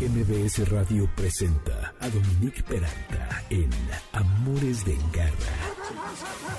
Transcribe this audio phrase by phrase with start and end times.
[0.00, 3.68] MBS Radio presenta a Dominique Peralta en
[4.12, 5.56] Amores de Garra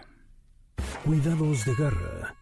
[1.04, 2.34] Cuidados de garra.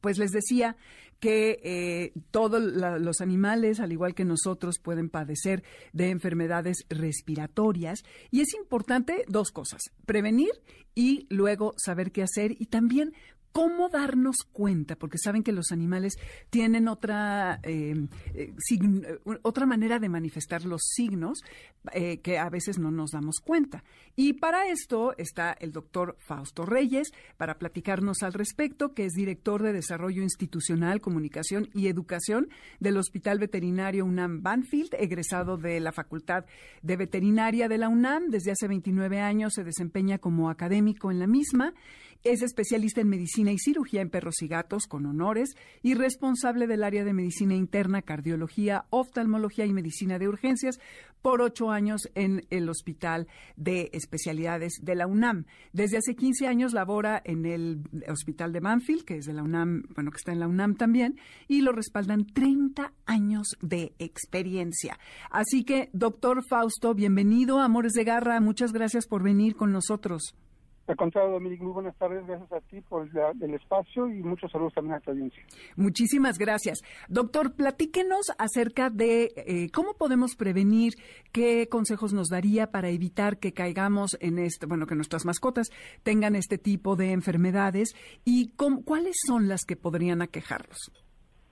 [0.00, 0.76] Pues les decía
[1.20, 8.02] que eh, todos los animales, al igual que nosotros, pueden padecer de enfermedades respiratorias.
[8.30, 10.50] Y es importante dos cosas, prevenir
[10.94, 13.12] y luego saber qué hacer y también
[13.52, 14.96] ¿Cómo darnos cuenta?
[14.96, 16.14] Porque saben que los animales
[16.50, 17.94] tienen otra, eh,
[18.34, 18.52] eh,
[19.42, 21.40] otra manera de manifestar los signos
[21.92, 23.82] eh, que a veces no nos damos cuenta.
[24.14, 29.62] Y para esto está el doctor Fausto Reyes para platicarnos al respecto, que es director
[29.62, 36.44] de Desarrollo Institucional, Comunicación y Educación del Hospital Veterinario UNAM Banfield, egresado de la Facultad
[36.82, 38.28] de Veterinaria de la UNAM.
[38.28, 41.74] Desde hace 29 años se desempeña como académico en la misma
[42.22, 46.84] Es especialista en medicina y cirugía en perros y gatos con honores y responsable del
[46.84, 50.78] área de medicina interna, cardiología, oftalmología y medicina de urgencias
[51.22, 53.26] por ocho años en el Hospital
[53.56, 55.46] de Especialidades de la UNAM.
[55.72, 59.84] Desde hace 15 años labora en el Hospital de Banfield, que es de la UNAM,
[59.94, 61.18] bueno, que está en la UNAM también,
[61.48, 64.98] y lo respaldan 30 años de experiencia.
[65.30, 68.40] Así que, doctor Fausto, bienvenido a Amores de Garra.
[68.40, 70.34] Muchas gracias por venir con nosotros.
[70.90, 72.26] Al contrario, Dominique, muy buenas tardes.
[72.26, 75.40] Gracias a ti por el, espacio y muchos saludos también a tu audiencia.
[75.76, 76.80] Muchísimas gracias.
[77.08, 80.94] Doctor, platíquenos acerca de eh, cómo podemos prevenir,
[81.30, 85.68] qué consejos nos daría para evitar que caigamos en este, bueno, que nuestras mascotas
[86.02, 87.94] tengan este tipo de enfermedades
[88.24, 90.90] y cuáles son las que podrían aquejarlos.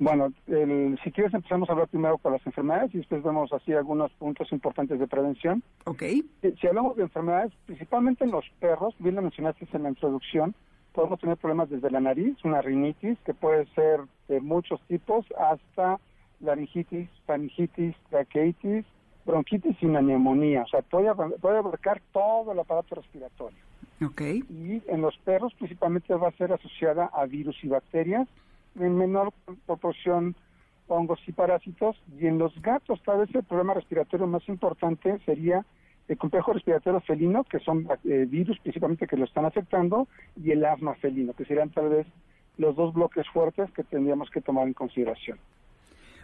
[0.00, 4.12] Bueno, si quieres empezamos a hablar primero con las enfermedades y después vemos así algunos
[4.12, 5.62] puntos importantes de prevención.
[5.86, 6.02] Ok.
[6.02, 6.24] Eh,
[6.60, 10.54] si hablamos de enfermedades, principalmente en los perros, bien lo mencionaste en la introducción,
[10.92, 15.98] podemos tener problemas desde la nariz, una rinitis, que puede ser de muchos tipos, hasta
[16.40, 18.84] laringitis, faringitis, traqueitis,
[19.24, 20.62] bronquitis y una neumonía.
[20.62, 23.58] O sea, puede, puede abarcar todo el aparato respiratorio.
[24.04, 24.20] Ok.
[24.20, 28.28] Y en los perros principalmente va a ser asociada a virus y bacterias,
[28.80, 29.32] en menor
[29.66, 30.34] proporción
[30.88, 35.64] hongos y parásitos, y en los gatos tal vez el problema respiratorio más importante sería
[36.08, 40.08] el complejo respiratorio felino, que son eh, virus principalmente que lo están afectando,
[40.42, 42.06] y el asma felino, que serían tal vez
[42.56, 45.38] los dos bloques fuertes que tendríamos que tomar en consideración.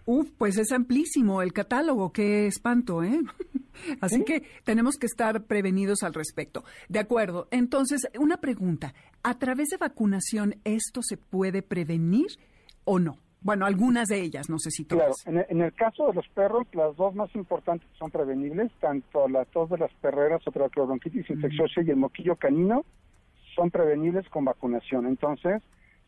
[0.07, 3.21] Uf, pues es amplísimo el catálogo, qué espanto, ¿eh?
[4.01, 6.65] Así que tenemos que estar prevenidos al respecto.
[6.89, 7.49] De acuerdo.
[7.51, 8.95] Entonces, una pregunta.
[9.23, 12.27] ¿A través de vacunación esto se puede prevenir
[12.85, 13.19] o no?
[13.41, 15.23] Bueno, algunas de ellas, no sé si todas.
[15.23, 19.45] Claro, en el, caso de los perros, las dos más importantes son prevenibles, tanto la
[19.45, 22.87] tos de las perreras o traqueobronquitis infecciosa y el moquillo canino
[23.55, 25.07] son prevenibles con vacunación.
[25.07, 25.63] Entonces,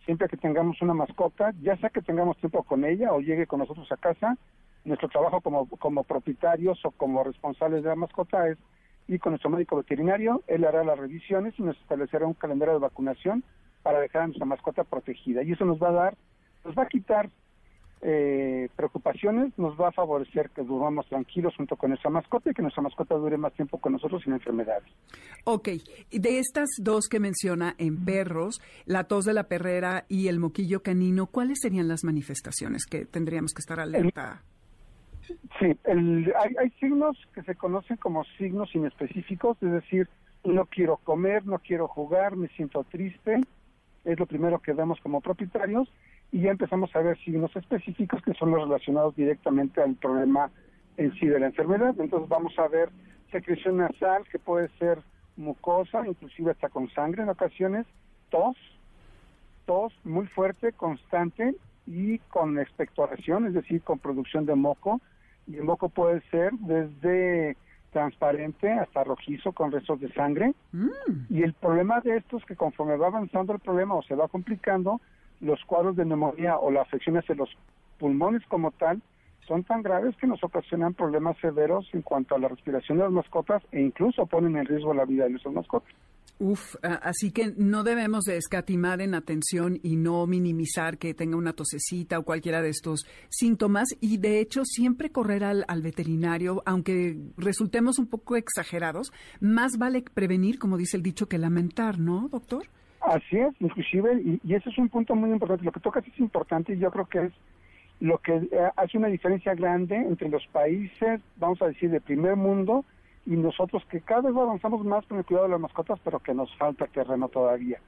[0.06, 3.58] siempre que tengamos una mascota, ya sea que tengamos tiempo con ella o llegue con
[3.58, 4.38] nosotros a casa,
[4.85, 8.56] nuestro trabajo como, como propietarios o como responsables de la mascota es
[9.08, 12.81] ir con nuestro médico veterinario, él hará las revisiones y nos establecerá un calendario de
[12.81, 13.44] vacunación
[13.82, 15.43] para dejar a nuestra mascota protegida.
[15.43, 16.17] Y eso nos va a dar,
[16.64, 17.29] nos va a quitar
[18.02, 22.62] eh, preocupaciones, nos va a favorecer que durmamos tranquilos junto con nuestra mascota y que
[22.62, 24.88] nuestra mascota dure más tiempo con nosotros sin enfermedades.
[25.44, 25.69] Ok,
[26.10, 30.82] de estas dos que menciona en perros, la tos de la perrera y el moquillo
[30.82, 34.43] canino, ¿cuáles serían las manifestaciones que tendríamos que estar alerta?
[35.58, 40.08] Sí, hay, hay signos que se conocen como signos inespecíficos, es decir,
[40.44, 43.40] no quiero comer, no quiero jugar, me siento triste,
[44.04, 45.88] es lo primero que vemos como propietarios
[46.32, 50.50] y ya empezamos a ver signos específicos que son los relacionados directamente al problema
[50.96, 51.94] en sí de la enfermedad.
[51.99, 52.90] Entonces vamos a ver
[53.31, 54.99] secreción nasal que puede ser
[55.37, 57.87] mucosa, inclusive hasta con sangre en ocasiones,
[58.31, 58.56] tos,
[59.67, 61.55] tos muy fuerte, constante
[61.87, 65.00] y con expectoración, es decir, con producción de moco.
[65.46, 67.56] Y el moco puede ser desde
[67.93, 70.55] transparente hasta rojizo con restos de sangre.
[70.72, 70.88] Mm.
[71.31, 74.29] Y el problema de esto es que conforme va avanzando el problema o se va
[74.29, 75.00] complicando,
[75.40, 77.50] los cuadros de neumonía o la afección hacia los
[77.98, 79.00] pulmones como tal
[79.46, 83.12] son tan graves que nos ocasionan problemas severos en cuanto a la respiración de las
[83.12, 85.94] mascotas e incluso ponen en riesgo la vida de nuestras mascotas.
[86.38, 91.54] Uf, así que no debemos de escatimar en atención y no minimizar que tenga una
[91.54, 97.16] tosecita o cualquiera de estos síntomas y de hecho siempre correr al, al veterinario, aunque
[97.38, 102.66] resultemos un poco exagerados, más vale prevenir, como dice el dicho, que lamentar, ¿no, doctor?
[103.06, 105.64] Así es, inclusive, y, ese es un punto muy importante.
[105.64, 107.32] Lo que tocas es importante y yo creo que es
[108.00, 112.34] lo que eh, hace una diferencia grande entre los países, vamos a decir, de primer
[112.34, 112.84] mundo
[113.25, 116.34] y nosotros que cada vez avanzamos más con el cuidado de las mascotas, pero que
[116.34, 117.79] nos falta terreno todavía.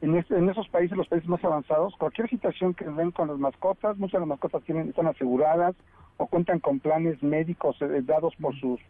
[0.00, 3.96] En, en esos países, los países más avanzados, cualquier situación que ven con las mascotas,
[3.96, 5.76] muchas de las mascotas tienen, están aseguradas
[6.16, 8.80] o cuentan con planes médicos eh, dados por sus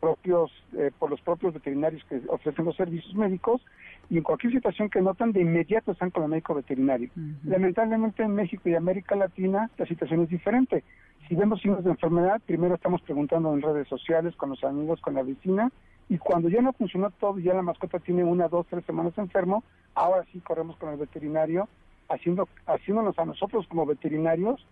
[0.00, 3.60] propios, eh, por los propios veterinarios que ofrecen los servicios médicos
[4.08, 7.10] y en cualquier situación que notan de inmediato están con el médico veterinario.
[7.44, 10.84] Lamentablemente en México y América Latina la situación es diferente.
[11.28, 15.14] Si vemos signos de enfermedad, primero estamos preguntando en redes sociales, con los amigos, con
[15.14, 15.72] la vecina,
[16.08, 19.64] y cuando ya no funcionó todo, ya la mascota tiene una, dos, tres semanas enfermo,
[19.94, 21.68] ahora sí corremos con el veterinario,
[22.08, 24.64] haciendo, haciéndonos a nosotros como veterinarios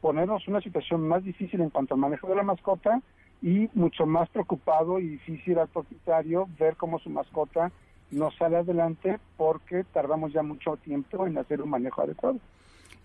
[0.00, 3.00] ponernos una situación más difícil en cuanto al manejo de la mascota
[3.42, 7.70] y mucho más preocupado y difícil al propietario ver cómo su mascota
[8.10, 12.38] no sale adelante porque tardamos ya mucho tiempo en hacer un manejo adecuado.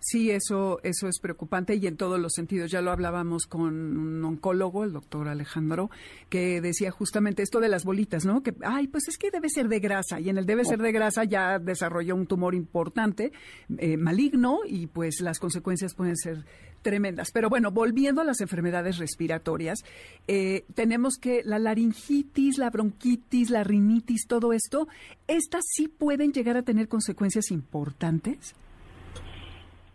[0.04, 2.72] Sí, eso, eso es preocupante y en todos los sentidos.
[2.72, 5.90] Ya lo hablábamos con un oncólogo, el doctor Alejandro,
[6.28, 8.42] que decía justamente esto de las bolitas, ¿no?
[8.42, 10.90] Que, ay, pues es que debe ser de grasa y en el debe ser de
[10.90, 13.30] grasa ya desarrolló un tumor importante,
[13.78, 16.46] eh, maligno y pues las consecuencias pueden ser
[16.82, 17.28] tremendas.
[17.32, 19.84] Pero bueno, volviendo a las enfermedades respiratorias,
[20.26, 24.88] eh, tenemos que la laringitis, la bronquitis, la rinitis, todo esto,
[25.28, 28.56] ¿estas sí pueden llegar a tener consecuencias importantes?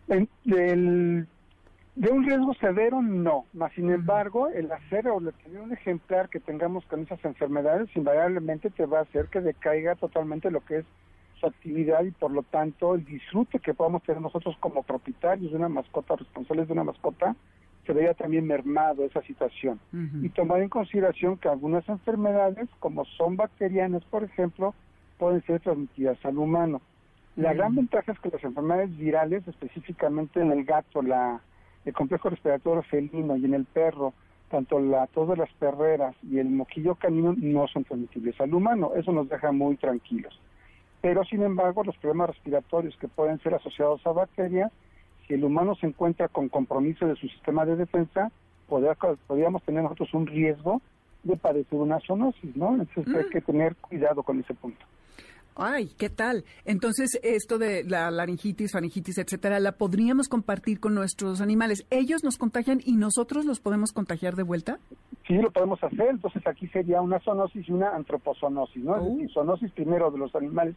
[0.07, 3.45] De un riesgo severo, no.
[3.53, 8.69] Más sin embargo, el hacer o tener un ejemplar que tengamos con esas enfermedades invariablemente
[8.69, 10.85] te va a hacer que decaiga totalmente lo que es
[11.39, 15.57] su actividad y por lo tanto el disfrute que podamos tener nosotros como propietarios de
[15.57, 17.35] una mascota, responsables de una mascota,
[17.85, 19.79] se veía también mermado esa situación.
[20.21, 24.73] Y tomar en consideración que algunas enfermedades, como son bacterianas, por ejemplo,
[25.17, 26.81] pueden ser transmitidas al humano.
[27.37, 31.39] La gran ventaja es que las enfermedades virales, específicamente en el gato, la,
[31.85, 34.13] el complejo respiratorio felino y en el perro,
[34.49, 38.93] tanto la tos de las perreras y el moquillo canino no son transmitibles al humano.
[38.95, 40.39] Eso nos deja muy tranquilos.
[41.01, 44.71] Pero, sin embargo, los problemas respiratorios que pueden ser asociados a bacterias,
[45.27, 48.31] si el humano se encuentra con compromiso de su sistema de defensa,
[48.67, 50.81] podríamos tener nosotros un riesgo
[51.21, 52.73] de padecer una zoonosis, ¿no?
[52.73, 53.29] Entonces hay mm.
[53.29, 54.83] que tener cuidado con ese punto.
[55.59, 56.45] Ay, ¿qué tal?
[56.65, 61.87] Entonces, esto de la laringitis, faringitis, etcétera, la podríamos compartir con nuestros animales.
[61.89, 64.77] ¿Ellos nos contagian y nosotros los podemos contagiar de vuelta?
[65.25, 66.09] Sí, lo podemos hacer.
[66.11, 68.97] Entonces, aquí sería una zoonosis y una antropozonosis, ¿no?
[68.97, 69.33] Es decir, oh.
[69.33, 70.75] zoonosis primero de los animales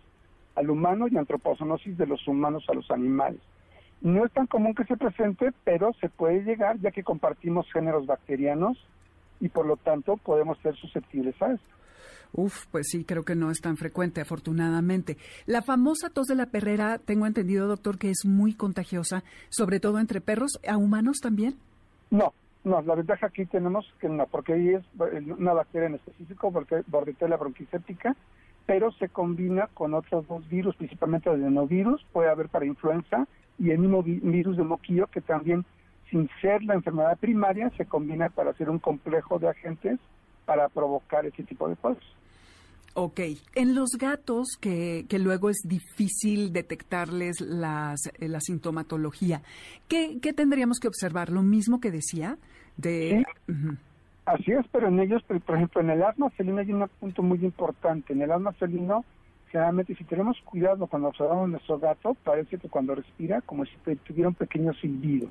[0.54, 3.40] al humano y antropozonosis de los humanos a los animales.
[4.00, 8.06] No es tan común que se presente, pero se puede llegar ya que compartimos géneros
[8.06, 8.78] bacterianos
[9.40, 11.79] y por lo tanto podemos ser susceptibles a esto.
[12.32, 15.16] Uf, pues sí, creo que no es tan frecuente, afortunadamente.
[15.46, 19.98] La famosa tos de la perrera, tengo entendido, doctor, que es muy contagiosa, sobre todo
[19.98, 21.56] entre perros, ¿a humanos también?
[22.10, 22.32] No,
[22.64, 24.84] no, la ventaja aquí tenemos que no, porque ahí es
[25.38, 28.14] una bacteria en específico, porque Bordetella bronquicéptica,
[28.66, 33.26] pero se combina con otros dos virus, principalmente adenovirus, puede haber para influenza,
[33.58, 35.64] y el mismo virus de moquillo, que también,
[36.10, 39.98] sin ser la enfermedad primaria, se combina para hacer un complejo de agentes
[40.44, 42.02] para provocar ese tipo de cosas.
[42.94, 43.20] Ok,
[43.54, 49.42] en los gatos que, que luego es difícil detectarles las, eh, la sintomatología,
[49.86, 51.30] ¿qué, ¿qué, tendríamos que observar?
[51.30, 52.36] ¿Lo mismo que decía?
[52.76, 53.24] De...
[54.26, 57.38] Así es, pero en ellos, por ejemplo, en el asma felino hay un punto muy
[57.44, 58.12] importante.
[58.12, 59.04] En el asma felino,
[59.50, 63.72] generalmente, si tenemos cuidado cuando observamos nuestro gato, parece que cuando respira, como si
[64.04, 65.28] tuviera un pequeño silbido.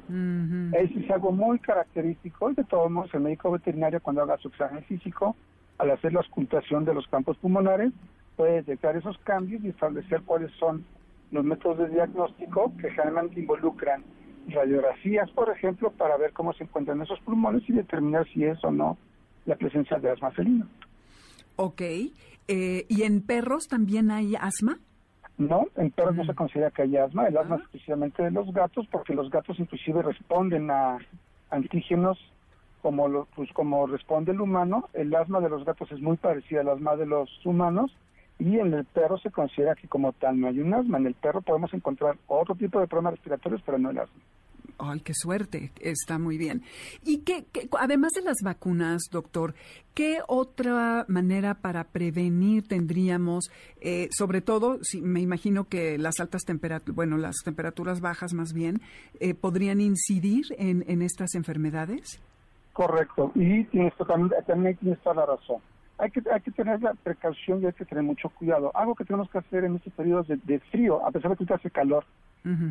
[0.73, 4.47] Eso es algo muy característico y de todos modos el médico veterinario cuando haga su
[4.47, 5.35] examen físico
[5.79, 7.91] al hacer la ocultación de los campos pulmonares,
[8.35, 10.85] puede detectar esos cambios y establecer cuáles son
[11.31, 14.03] los métodos de diagnóstico que generalmente involucran
[14.47, 18.71] radiografías, por ejemplo, para ver cómo se encuentran esos pulmones y determinar si es o
[18.71, 18.97] no
[19.45, 20.67] la presencia de asma felina.
[21.55, 21.81] Ok.
[21.81, 24.79] Eh, ¿Y en perros también hay asma?
[25.37, 26.35] No, en perros no se mm.
[26.35, 27.27] considera que haya asma.
[27.27, 30.97] El asma es especialmente de los gatos, porque los gatos inclusive responden a
[31.49, 32.17] antígenos
[32.81, 36.61] como lo, pues como responde el humano, el asma de los gatos es muy parecida
[36.61, 37.91] al asma de los humanos
[38.39, 40.97] y en el perro se considera que como tal no hay un asma.
[40.97, 44.21] En el perro podemos encontrar otro tipo de problemas respiratorios, pero no el asma.
[44.81, 46.63] Ay, qué suerte, está muy bien.
[47.03, 47.45] Y que,
[47.77, 49.53] además de las vacunas, doctor,
[49.93, 53.51] ¿qué otra manera para prevenir tendríamos?
[53.81, 58.53] Eh, sobre todo, si, me imagino que las altas temperaturas, bueno, las temperaturas bajas más
[58.53, 58.79] bien,
[59.19, 62.21] eh, podrían incidir en, en estas enfermedades.
[62.79, 65.57] Correcto, y tienes también, también tienes toda la razón.
[65.97, 68.71] Hay que, hay que tener la precaución y hay que tener mucho cuidado.
[68.73, 71.69] Algo que tenemos que hacer en estos periodos de, frío, a pesar de que hace
[71.69, 72.05] calor,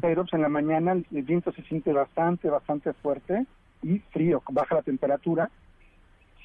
[0.00, 3.44] pero pues, en la mañana el, viento se siente bastante, bastante fuerte
[3.82, 5.50] y frío, baja la temperatura.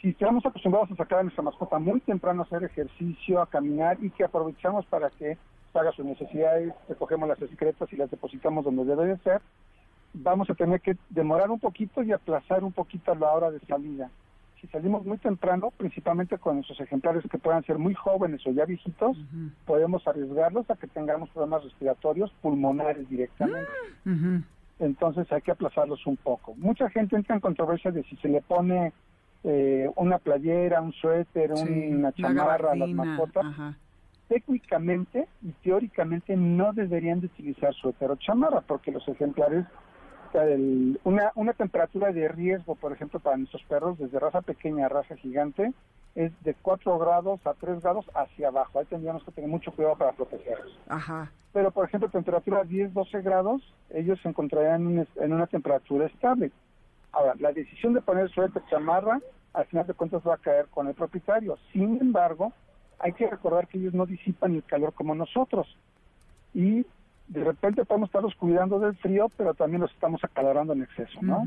[0.02, 3.96] Si estamos acostumbrados a sacar a nuestra mascota muy temprano a hacer ejercicio, a caminar
[4.02, 5.38] y que aprovechamos para que
[5.74, 9.42] haga sus necesidades, recogemos las secretas y las depositamos donde debe de ser,
[10.14, 14.10] vamos a tener que demorar un poquito y aplazar un poquito la hora de salida.
[14.62, 18.64] Si salimos muy temprano, principalmente con esos ejemplares que puedan ser muy jóvenes o ya
[18.64, 19.18] viejitos,
[19.66, 23.68] podemos arriesgarlos a que tengamos problemas respiratorios pulmonares directamente.
[24.80, 26.56] Entonces hay que aplazarlos un poco.
[26.56, 28.94] Mucha gente entra en controversia de si se le pone
[29.44, 33.46] eh, una playera, un suéter, una chamarra a las mascotas.
[34.30, 39.66] Técnicamente y teóricamente no deberían de utilizar suéter o chamarra porque los ejemplares
[41.04, 45.16] una, una temperatura de riesgo, por ejemplo, para nuestros perros, desde raza pequeña a raza
[45.16, 45.74] gigante,
[46.16, 48.80] es de 4 grados a 3 grados hacia abajo.
[48.80, 50.78] Ahí tendríamos que tener mucho cuidado para protegerlos.
[50.88, 51.32] Ajá.
[51.54, 53.62] Pero, por ejemplo, temperatura 10, 12 grados,
[53.92, 56.52] ellos se encontrarían en, en una temperatura estable.
[57.12, 59.20] Ahora, la decisión de poner suéter chamarra,
[59.54, 61.58] al final de cuentas va a caer con el propietario.
[61.72, 62.52] Sin embargo,
[63.00, 65.68] hay que recordar que ellos no disipan el calor como nosotros.
[66.54, 66.86] Y
[67.34, 71.44] de repente podemos estarlos cuidando del frío, pero también los estamos acalorando en exceso, ¿no?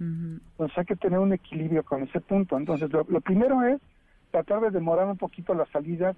[0.00, 2.56] Entonces hay que tener un equilibrio con ese punto.
[2.56, 3.80] Entonces, lo, lo primero es
[4.30, 6.16] tratar de demorar un poquito las salidas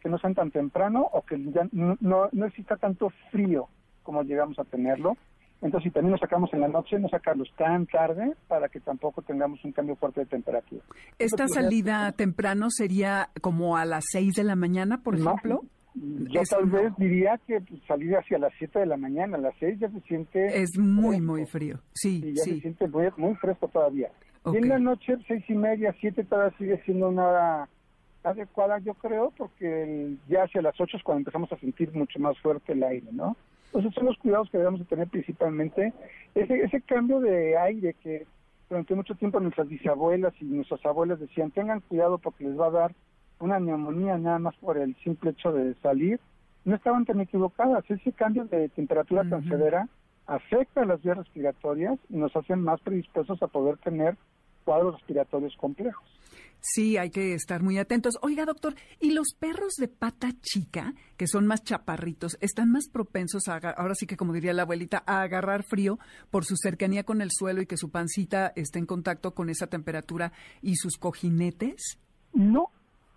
[0.00, 3.68] que no sean tan temprano o que ya no, no, no exista tanto frío
[4.02, 5.16] como llegamos a tenerlo.
[5.62, 9.20] Entonces, si también los sacamos en la noche, no sacarlos tan tarde para que tampoco
[9.20, 10.82] tengamos un cambio fuerte de temperatura.
[11.18, 15.60] Esta salida temprano sería como a las 6 de la mañana, por No, ejemplo.
[15.94, 19.54] Yo tal vez diría que pues, salir hacia las 7 de la mañana, a las
[19.58, 20.62] 6 ya se siente...
[20.62, 21.32] Es muy, fresco.
[21.32, 21.78] muy frío.
[21.92, 24.10] Sí, y ya se siente muy, muy fresco todavía.
[24.52, 27.68] Y en la noche, seis y media, siete, todavía sigue siendo una hora
[28.22, 32.18] adecuada, yo creo, porque el- ya hacia las ocho es cuando empezamos a sentir mucho
[32.20, 33.36] más fuerte el aire, ¿no?
[33.66, 35.92] Entonces son los cuidados que debemos de tener principalmente.
[36.34, 38.26] Ese, ese cambio de aire que
[38.68, 42.70] durante mucho tiempo nuestras bisabuelas y nuestras abuelas decían, tengan cuidado porque les va a
[42.70, 42.94] dar
[43.40, 46.20] una neumonía nada más por el simple hecho de salir,
[46.64, 47.84] no estaban tan equivocadas.
[47.90, 49.88] Ese cambio de temperatura tan severa
[50.26, 54.16] afecta a las vías respiratorias y nos hacen más predispuestos a poder tener
[54.64, 56.04] cuadros respiratorios complejos.
[56.60, 58.18] Sí, hay que estar muy atentos.
[58.20, 63.48] Oiga, doctor, ¿y los perros de pata chica, que son más chaparritos, están más propensos
[63.48, 65.98] a, ahora sí que como diría la abuelita, a agarrar frío
[66.30, 69.68] por su cercanía con el suelo y que su pancita esté en contacto con esa
[69.68, 71.98] temperatura y sus cojinetes?
[72.34, 72.70] No,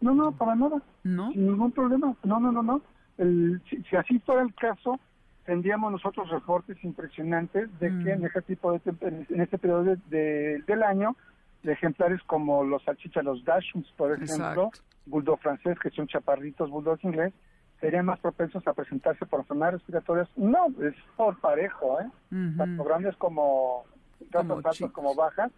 [0.03, 0.81] no, no, para nada.
[1.03, 1.31] ¿No?
[1.31, 2.15] Sin ningún problema.
[2.23, 2.81] No, no, no, no.
[3.17, 4.99] El- si, si así fuera el caso,
[5.45, 8.03] tendríamos nosotros reportes impresionantes de Mm.
[8.03, 8.81] que en este tipo de
[9.29, 11.15] en este periodo de- de- del año,
[11.63, 14.71] de ejemplares como los salchichas, los dachshunds, por ejemplo, Exacto.
[15.05, 17.33] bulldog francés, que son chaparritos, bulldog inglés,
[17.79, 20.29] serían más propensos a presentarse por enfermedades respiratorias.
[20.37, 22.05] No, es por parejo, ¿eh?
[22.31, 22.57] Ujú.
[22.57, 23.83] tanto grandes como
[24.31, 24.91] Como tanto chicos.
[24.93, 25.51] como bajas.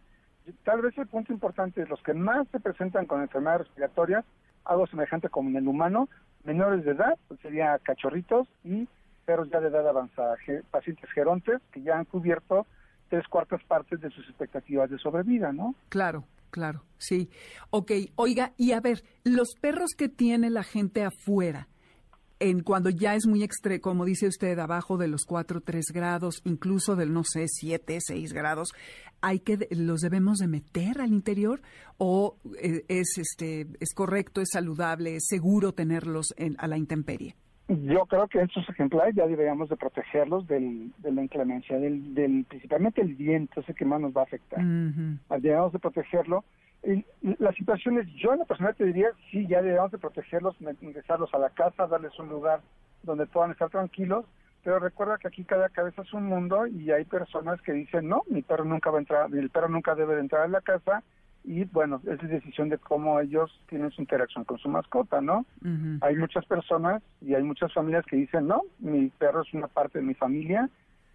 [0.63, 4.25] Tal vez el punto importante es los que más se presentan con enfermedades respiratorias,
[4.63, 6.09] algo semejante como en el humano,
[6.43, 8.87] menores de edad, pues sería cachorritos y
[9.25, 10.35] perros ya de edad avanzada,
[10.71, 12.65] pacientes gerontes que ya han cubierto
[13.09, 15.75] tres cuartas partes de sus expectativas de sobrevida, ¿no?
[15.89, 17.29] Claro, claro, sí.
[17.69, 21.67] Ok, oiga, y a ver, los perros que tiene la gente afuera,
[22.39, 26.41] en cuando ya es muy extremo, como dice usted, abajo de los 4, 3 grados,
[26.43, 28.69] incluso del, no sé, 7, 6 grados,
[29.21, 31.61] ¿hay que, los debemos de meter al interior?
[31.97, 37.35] ¿O eh, es, este, es correcto, es saludable, es seguro tenerlos en, a la intemperie?
[37.67, 42.45] Yo creo que estos ejemplares ya deberíamos de protegerlos del, de la inclemencia, del, del
[42.47, 44.59] principalmente el viento, ese que más nos va a afectar.
[44.59, 45.17] Ujú.
[45.39, 46.43] debemos de protegerlo.
[46.83, 47.03] Y
[47.39, 51.33] la situación es, yo en la persona te diría, sí, ya debemos de protegerlos, ingresarlos
[51.33, 52.61] a la casa, darles un lugar
[53.01, 54.25] donde puedan estar tranquilos,
[54.63, 58.21] pero recuerda que aquí cada cabeza es un mundo y hay personas que dicen, no,
[58.27, 61.03] mi perro nunca va a entrar, mi perro nunca debe de entrar a la casa
[61.45, 65.45] y bueno, es decisión de cómo ellos tienen su interacción con su mascota, ¿no?
[66.01, 69.99] Hay muchas personas y hay muchas familias que dicen, no, mi perro es una parte
[69.99, 70.69] de mi familia,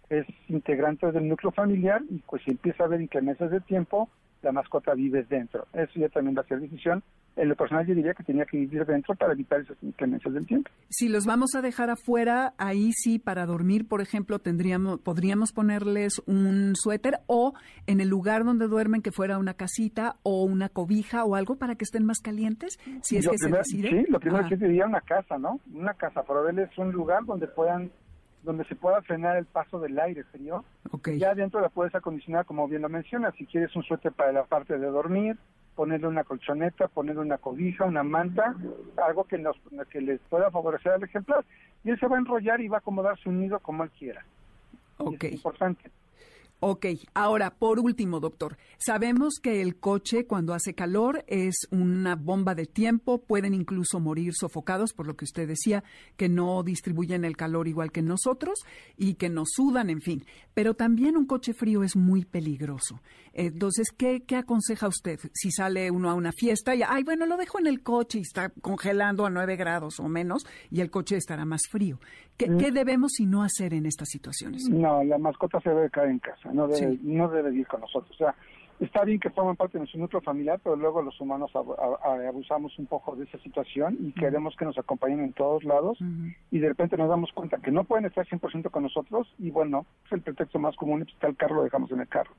[0.09, 4.09] es integrante del núcleo familiar y pues si empieza a haber inclemencias de tiempo,
[4.41, 5.67] la mascota vive dentro.
[5.73, 7.03] Eso ya también va a ser decisión.
[7.35, 10.45] En lo personal yo diría que tenía que vivir dentro para evitar esas inclemencias del
[10.45, 10.69] tiempo.
[10.89, 16.21] Si los vamos a dejar afuera, ahí sí, para dormir, por ejemplo, tendríamos, podríamos ponerles
[16.25, 17.53] un suéter o
[17.87, 21.75] en el lugar donde duermen que fuera una casita o una cobija o algo para
[21.75, 23.89] que estén más calientes, si es Lo que se decide.
[23.89, 25.59] Sí, lo primero Ah, que diría una casa, ¿no?
[25.73, 27.91] Una casa, proveerles un lugar donde puedan
[28.43, 31.09] donde se pueda frenar el paso del aire frío ok.
[31.11, 33.35] Ya adentro la puedes acondicionar, como bien lo mencionas.
[33.35, 35.37] Si quieres un suéter para la parte de dormir,
[35.75, 38.55] ponerle una colchoneta, ponerle una cobija, una manta,
[39.05, 39.55] algo que, nos,
[39.89, 41.45] que les pueda favorecer al ejemplar.
[41.83, 44.25] Y él se va a enrollar y va a acomodar su nido como él quiera.
[44.97, 45.23] Ok.
[45.23, 45.91] Es importante.
[46.63, 52.53] Ok, ahora, por último, doctor, sabemos que el coche cuando hace calor es una bomba
[52.53, 55.83] de tiempo, pueden incluso morir sofocados, por lo que usted decía,
[56.17, 58.59] que no distribuyen el calor igual que nosotros
[58.95, 60.23] y que nos sudan, en fin.
[60.53, 63.01] Pero también un coche frío es muy peligroso.
[63.33, 65.19] Entonces, ¿qué, qué aconseja usted?
[65.33, 68.21] Si sale uno a una fiesta y, ay, bueno, lo dejo en el coche y
[68.21, 71.99] está congelando a 9 grados o menos y el coche estará más frío.
[72.37, 74.67] ¿Qué, qué debemos y no hacer en estas situaciones?
[74.69, 76.99] No, la mascota se debe quedar en casa, no debe, Sí.
[77.03, 78.11] no debe ir con nosotros.
[78.11, 78.35] O sea,
[78.79, 81.77] está bien que forman parte de nuestro núcleo familiar, pero luego los humanos ab-
[82.27, 85.99] abusamos un poco de esa situación y queremos que nos acompañen en todos lados
[86.49, 89.85] y de repente nos damos cuenta que no pueden estar 100% con nosotros y bueno,
[90.07, 92.31] es el pretexto más común, pues, está el carro, lo dejamos en el carro.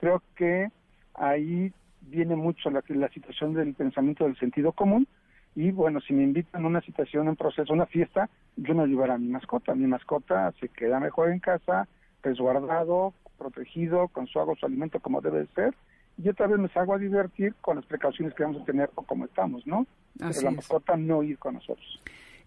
[0.00, 0.68] Creo que
[1.14, 5.06] ahí viene mucho la, la situación del pensamiento del sentido común
[5.54, 9.12] y bueno, si me invitan a una situación, un proceso, una fiesta, yo no llevaré
[9.12, 9.74] a mi mascota.
[9.74, 11.88] Mi mascota se queda mejor en casa,
[12.22, 15.74] resguardado, protegido, con su agua, su alimento como debe ser.
[16.22, 19.02] Y otra vez me salgo a divertir con las precauciones que vamos a tener o
[19.02, 19.86] como estamos, ¿no?
[20.18, 22.00] Pero la mascota no ir con nosotros.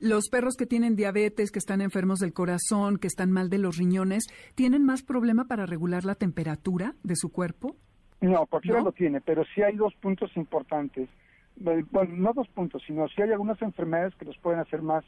[0.03, 3.77] Los perros que tienen diabetes, que están enfermos del corazón, que están mal de los
[3.77, 7.77] riñones, ¿tienen más problema para regular la temperatura de su cuerpo?
[8.19, 11.07] No, cualquiera lo tiene, pero sí hay dos puntos importantes.
[11.55, 15.05] Bueno, no dos puntos, sino si hay algunas enfermedades que los pueden hacer más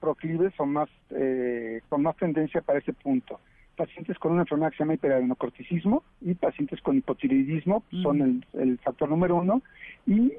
[0.00, 3.38] proclives o más eh, con más tendencia para ese punto.
[3.76, 8.78] Pacientes con una enfermedad que se llama hiperadenocorticismo y pacientes con hipotiroidismo son el, el,
[8.78, 9.62] factor número uno.
[10.04, 10.32] Y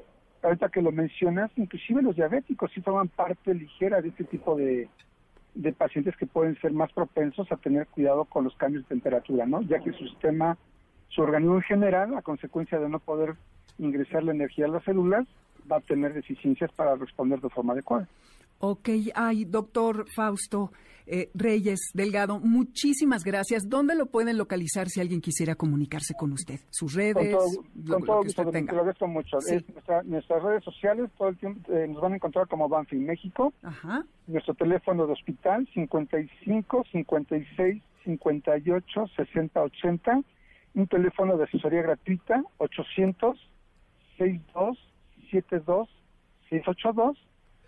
[0.44, 4.88] ahorita que lo mencionas, inclusive los diabéticos sí forman parte ligera de este tipo de,
[5.54, 9.46] de pacientes que pueden ser más propensos a tener cuidado con los cambios de temperatura,
[9.46, 9.62] ¿no?
[9.62, 10.56] Ya que su sistema,
[11.08, 13.34] su organismo en general, a consecuencia de no poder
[13.78, 15.26] ingresar la energía a las células,
[15.70, 18.06] va a tener deficiencias para responder de forma adecuada.
[18.58, 20.70] Ok, ay, doctor Fausto
[21.06, 23.68] eh, Reyes Delgado, muchísimas gracias.
[23.68, 26.60] ¿Dónde lo pueden localizar si alguien quisiera comunicarse con usted?
[26.70, 27.34] ¿Sus redes?
[27.36, 29.36] Con todo, gusto, te lo agradezco mucho.
[30.04, 33.52] nuestras redes sociales todo el tiempo eh, nos van a encontrar como Banfield México.
[33.62, 34.04] Ajá.
[34.26, 40.20] Nuestro teléfono de hospital 55 56 58 60 80.
[40.74, 43.38] Un teléfono de asesoría gratuita 800
[44.16, 44.78] 62
[45.30, 45.88] 72
[46.48, 47.18] 682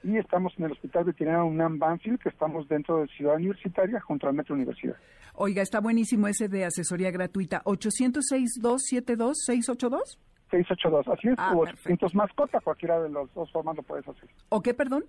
[0.06, 4.28] y estamos en el Hospital Veterinario UNAM Banfield, que estamos dentro de Ciudad Universitaria, junto
[4.28, 4.96] al Metro Universidad.
[5.34, 7.64] Oiga, está buenísimo ese de asesoría gratuita.
[7.64, 10.18] ¿806-272-682?
[10.50, 11.34] 682, así es.
[11.38, 14.30] Ah, o 800 mascota, cualquiera de los dos formas lo puedes hacer.
[14.48, 15.06] ¿O qué, perdón?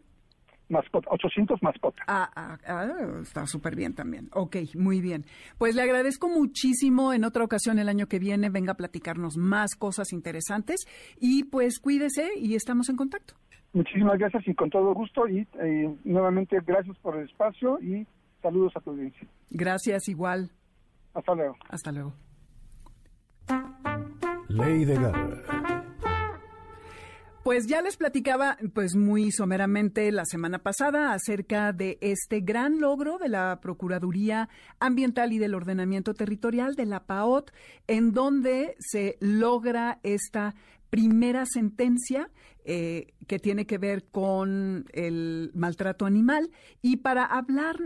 [0.70, 2.02] Mascota, 800 mascota.
[2.08, 2.88] Ah, ah, ah
[3.22, 4.30] está súper bien también.
[4.34, 5.26] Ok, muy bien.
[5.60, 7.14] Pues le agradezco muchísimo.
[7.14, 10.88] En otra ocasión, el año que viene, venga a platicarnos más cosas interesantes.
[11.20, 13.36] Y pues cuídese y estamos en contacto.
[13.78, 18.08] Muchísimas gracias y con todo gusto y eh, nuevamente gracias por el espacio y
[18.42, 19.28] saludos a tu audiencia.
[19.52, 20.50] Gracias igual.
[21.14, 21.56] Hasta luego.
[21.70, 22.14] Hasta luego.
[24.50, 25.44] Ley de Garra.
[27.44, 33.20] Pues ya les platicaba, pues muy someramente la semana pasada acerca de este gran logro
[33.20, 37.52] de la Procuraduría Ambiental y del Ordenamiento Territorial de la PAOT,
[37.88, 40.56] en donde se logra esta
[40.90, 42.30] primera sentencia
[42.66, 47.78] eh, que tiene que ver con el maltrato animal y para hablar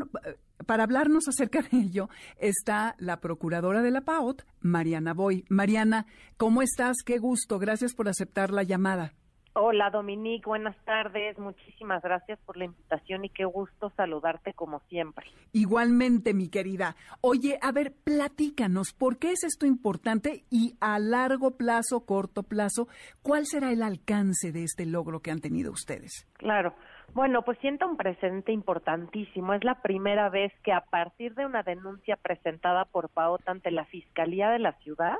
[0.66, 5.46] para hablarnos acerca de ello está la procuradora de la PAOT, Mariana Boy.
[5.50, 6.06] Mariana,
[6.38, 6.98] ¿cómo estás?
[7.06, 7.58] Qué gusto.
[7.60, 9.14] Gracias por aceptar la llamada.
[9.54, 11.38] Hola Dominique, buenas tardes.
[11.38, 15.26] Muchísimas gracias por la invitación y qué gusto saludarte como siempre.
[15.52, 16.96] Igualmente, mi querida.
[17.20, 22.88] Oye, a ver, platícanos, ¿por qué es esto importante y a largo plazo, corto plazo,
[23.22, 26.30] cuál será el alcance de este logro que han tenido ustedes?
[26.38, 26.74] Claro.
[27.14, 29.54] Bueno, pues siento un presente importantísimo.
[29.54, 33.84] Es la primera vez que a partir de una denuncia presentada por PAOT ante la
[33.84, 35.16] Fiscalía de la ciudad,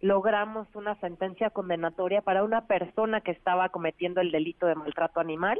[0.00, 5.58] logramos una sentencia condenatoria para una persona que estaba cometiendo el delito de maltrato animal.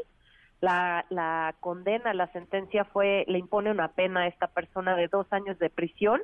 [0.60, 5.26] La, la condena, la sentencia fue, le impone una pena a esta persona de dos
[5.30, 6.22] años de prisión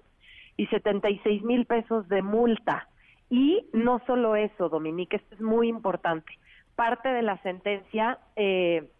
[0.56, 2.88] y 76 mil pesos de multa.
[3.30, 6.32] Y no solo eso, Dominique, esto es muy importante.
[6.74, 8.90] Parte de la sentencia eh,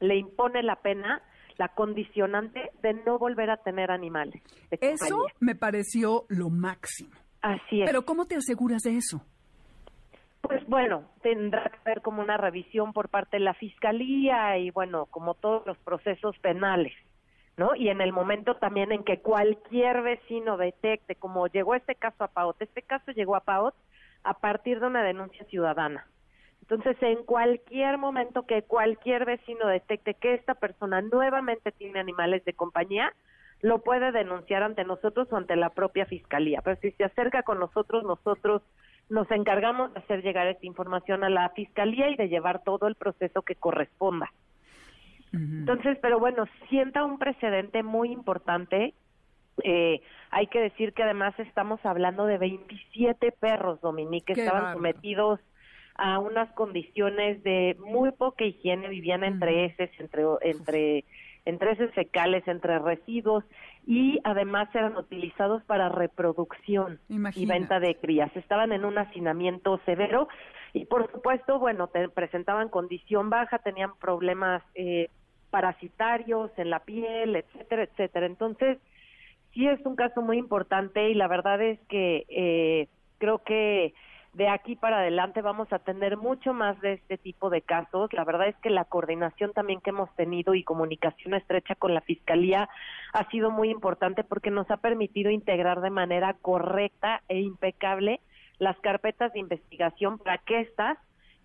[0.00, 1.22] le impone la pena
[1.58, 4.42] la condicionante de no volver a tener animales.
[4.70, 7.10] Eso me pareció lo máximo.
[7.42, 7.86] Así es.
[7.86, 9.24] Pero ¿cómo te aseguras de eso?
[10.40, 15.06] Pues bueno, tendrá que haber como una revisión por parte de la fiscalía y bueno,
[15.06, 16.94] como todos los procesos penales,
[17.56, 17.74] ¿no?
[17.74, 22.28] Y en el momento también en que cualquier vecino detecte, como llegó este caso a
[22.28, 23.74] PAOT, este caso llegó a PAOT
[24.22, 26.06] a partir de una denuncia ciudadana.
[26.62, 32.52] Entonces, en cualquier momento que cualquier vecino detecte que esta persona nuevamente tiene animales de
[32.52, 33.12] compañía,
[33.60, 36.60] lo puede denunciar ante nosotros o ante la propia fiscalía.
[36.62, 38.62] Pero si se acerca con nosotros, nosotros
[39.08, 42.94] nos encargamos de hacer llegar esta información a la fiscalía y de llevar todo el
[42.94, 44.30] proceso que corresponda.
[45.32, 48.94] Entonces, pero bueno, sienta un precedente muy importante.
[49.62, 55.40] Eh, hay que decir que además estamos hablando de 27 perros, Dominique, que estaban sometidos
[55.96, 61.04] a unas condiciones de muy poca higiene, vivían entre heces, entre, entre
[61.48, 63.42] entre heces fecales, entre residuos
[63.86, 68.30] y además eran utilizados para reproducción y venta de crías.
[68.36, 70.28] Estaban en un hacinamiento severo
[70.74, 75.08] y por supuesto, bueno, te presentaban condición baja, tenían problemas eh,
[75.48, 78.26] parasitarios en la piel, etcétera, etcétera.
[78.26, 78.76] Entonces,
[79.54, 83.94] sí es un caso muy importante y la verdad es que eh, creo que
[84.32, 88.12] de aquí para adelante vamos a tener mucho más de este tipo de casos.
[88.12, 92.00] La verdad es que la coordinación también que hemos tenido y comunicación estrecha con la
[92.02, 92.68] Fiscalía
[93.12, 98.20] ha sido muy importante porque nos ha permitido integrar de manera correcta e impecable
[98.58, 100.98] las carpetas de investigación para que éstas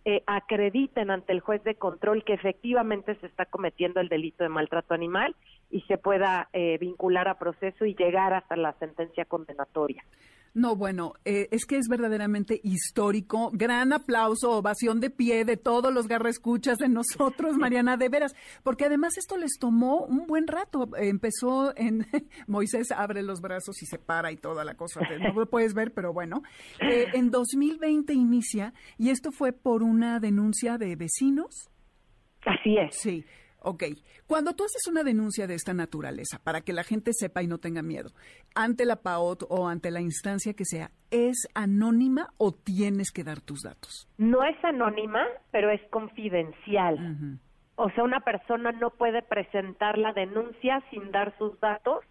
[0.06, 4.50] eh, acrediten ante el juez de control que efectivamente se está cometiendo el delito de
[4.50, 5.34] maltrato animal
[5.72, 10.04] y se pueda eh, vincular a proceso y llegar hasta la sentencia condenatoria.
[10.56, 13.50] No, bueno, eh, es que es verdaderamente histórico.
[13.54, 18.86] Gran aplauso, ovación de pie de todos los garrescuchas de nosotros, Mariana, de veras, porque
[18.86, 20.89] además esto les tomó un buen rato.
[20.96, 22.06] empezó en
[22.48, 25.02] Moisés abre los brazos y se para y toda la cosa.
[25.20, 26.44] No lo puedes ver, pero bueno.
[26.80, 31.70] Eh, en 2020 inicia y esto fue por una denuncia de vecinos.
[32.46, 32.96] Así es.
[32.96, 33.26] Sí.
[33.65, 33.84] Ok,
[34.28, 37.60] cuando tú haces una denuncia de esta naturaleza, para que la gente sepa y no
[37.60, 38.10] tenga miedo,
[38.56, 43.39] ante la PAOT o ante la instancia que sea, ¿es anónima o tienes que dar
[43.39, 44.10] tus datos?
[44.17, 47.39] No es anónima, pero es confidencial.
[47.76, 52.04] O sea, una persona no puede presentar la denuncia sin dar sus datos,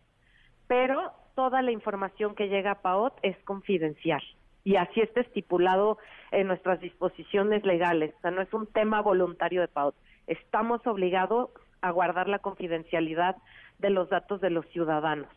[0.68, 4.22] pero toda la información que llega a PAOT es confidencial.
[4.64, 5.98] Y así está estipulado
[6.30, 8.14] en nuestras disposiciones legales.
[8.16, 9.94] O sea, no es un tema voluntario de PAOT
[10.26, 13.36] estamos obligados a guardar la confidencialidad
[13.78, 15.28] de los datos de los ciudadanos.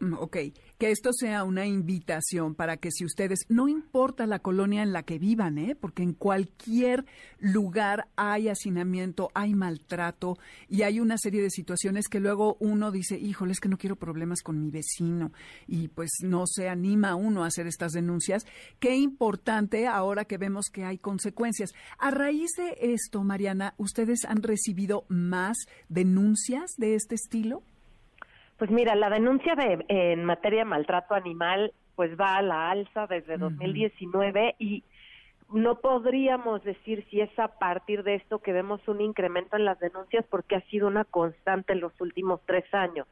[0.00, 0.36] Mm, ok,
[0.78, 5.04] que esto sea una invitación para que si ustedes, no importa la colonia en la
[5.04, 5.76] que vivan, ¿eh?
[5.76, 7.04] porque en cualquier
[7.38, 10.36] lugar hay hacinamiento, hay maltrato
[10.68, 13.94] y hay una serie de situaciones que luego uno dice, híjole, es que no quiero
[13.94, 15.32] problemas con mi vecino
[15.68, 18.46] y pues no se anima uno a hacer estas denuncias.
[18.80, 21.72] Qué importante ahora que vemos que hay consecuencias.
[21.98, 25.56] A raíz de esto, Mariana, ¿ustedes han recibido más
[25.88, 27.62] denuncias de este estilo?
[28.58, 33.06] Pues mira, la denuncia de en materia de maltrato animal pues va a la alza
[33.06, 34.84] desde 2019 y
[35.52, 39.78] no podríamos decir si es a partir de esto que vemos un incremento en las
[39.78, 43.06] denuncias porque ha sido una constante en los últimos tres años.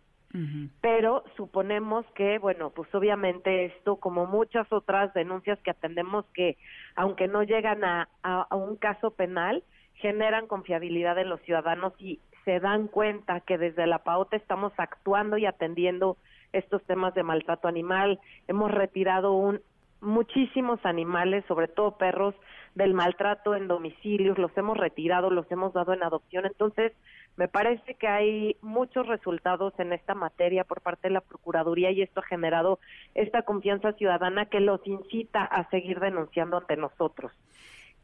[0.80, 6.56] Pero suponemos que, bueno, pues obviamente esto, como muchas otras denuncias que atendemos que,
[6.96, 9.62] aunque no llegan a, a un caso penal,
[9.96, 15.38] generan confiabilidad en los ciudadanos y se dan cuenta que desde la PAOT estamos actuando
[15.38, 16.16] y atendiendo
[16.52, 18.20] estos temas de maltrato animal.
[18.48, 19.60] Hemos retirado un,
[20.00, 22.34] muchísimos animales, sobre todo perros,
[22.74, 26.46] del maltrato en domicilios, los hemos retirado, los hemos dado en adopción.
[26.46, 26.92] Entonces,
[27.36, 32.02] me parece que hay muchos resultados en esta materia por parte de la Procuraduría y
[32.02, 32.78] esto ha generado
[33.14, 37.32] esta confianza ciudadana que los incita a seguir denunciando ante nosotros.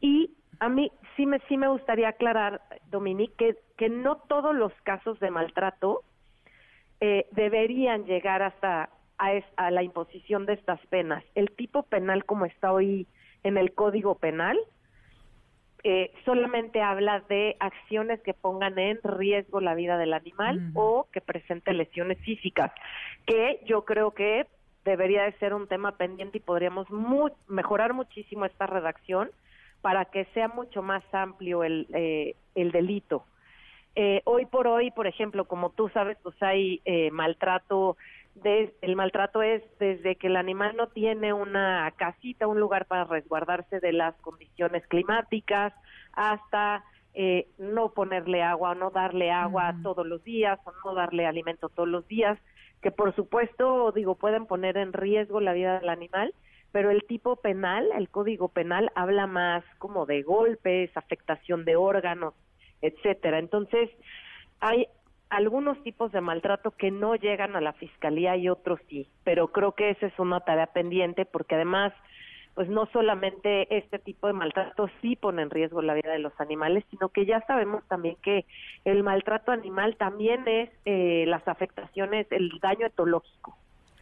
[0.01, 4.73] Y a mí sí me, sí me gustaría aclarar, Dominique, que, que no todos los
[4.83, 6.03] casos de maltrato
[6.99, 11.23] eh, deberían llegar hasta a, la imposición de estas penas.
[11.35, 13.07] El tipo penal como está hoy
[13.43, 14.57] en el Código Penal
[15.83, 21.21] eh, solamente habla de acciones que pongan en riesgo la vida del animal o que
[21.21, 22.71] presente lesiones físicas,
[23.25, 24.45] que yo creo que
[24.83, 26.87] debería de ser un tema pendiente y podríamos
[27.47, 29.29] mejorar muchísimo esta redacción
[29.81, 33.25] para que sea mucho más amplio el, eh, el delito.
[33.95, 37.97] Eh, hoy por hoy, por ejemplo, como tú sabes, pues hay eh, maltrato,
[38.35, 43.05] de, el maltrato es desde que el animal no tiene una casita, un lugar para
[43.05, 45.73] resguardarse de las condiciones climáticas,
[46.13, 51.25] hasta eh, no ponerle agua o no darle agua todos los días o no darle
[51.25, 52.39] alimento todos los días,
[52.81, 56.33] que por supuesto, digo, pueden poner en riesgo la vida del animal,
[56.71, 62.33] pero el tipo penal, el código penal, habla más como de golpes, afectación de órganos,
[62.81, 63.39] etcétera.
[63.39, 63.89] Entonces,
[64.59, 64.87] hay
[65.29, 69.73] algunos tipos de maltrato que no llegan a la fiscalía y otros sí, pero creo
[69.73, 71.93] que esa es una tarea pendiente porque además,
[72.55, 76.33] pues no solamente este tipo de maltrato sí pone en riesgo la vida de los
[76.39, 78.45] animales, sino que ya sabemos también que
[78.85, 83.55] el maltrato animal también es eh, las afectaciones, el daño etológico.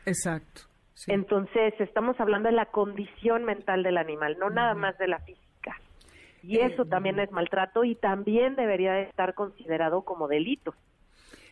[0.06, 0.62] Exacto.
[1.06, 5.76] Entonces, estamos hablando de la condición mental del animal, no nada más de la física.
[6.42, 10.74] Y eso también es maltrato y también debería estar considerado como delito.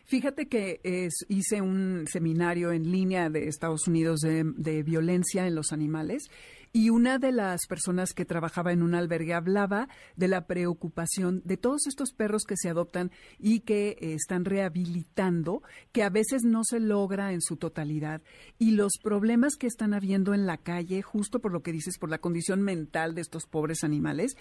[0.06, 0.80] Fíjate que
[1.28, 6.28] hice un seminario en línea de Estados Unidos de, violencia en los animales
[6.76, 11.56] y una de las personas que trabajaba en un albergue hablaba de la preocupación de
[11.56, 15.62] todos estos perros que se adoptan y que eh, están rehabilitando,
[15.92, 18.20] que a veces no se logra en su totalidad,
[18.58, 22.10] y los problemas que están habiendo en la calle, justo por lo que dices, por
[22.10, 24.36] la condición mental de estos pobres animales,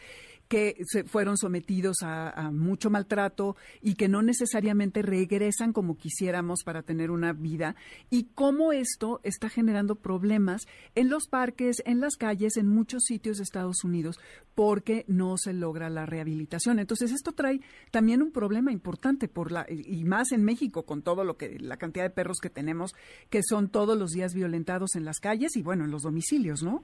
[0.48, 6.84] que se fueron sometidos a, mucho maltrato y que no necesariamente regresan como quisiéramos para
[6.84, 7.76] tener una vida,
[8.10, 13.38] y cómo esto está generando problemas en los parques, en las calles en muchos sitios
[13.38, 14.20] de Estados Unidos
[14.54, 16.80] porque no se logra la rehabilitación.
[16.80, 17.60] Entonces, esto trae
[17.92, 21.78] también un problema importante por la y más en México con todo lo que la
[21.78, 22.94] cantidad de perros que tenemos
[23.30, 26.84] que son todos los días violentados en las calles y bueno, en los domicilios, ¿no?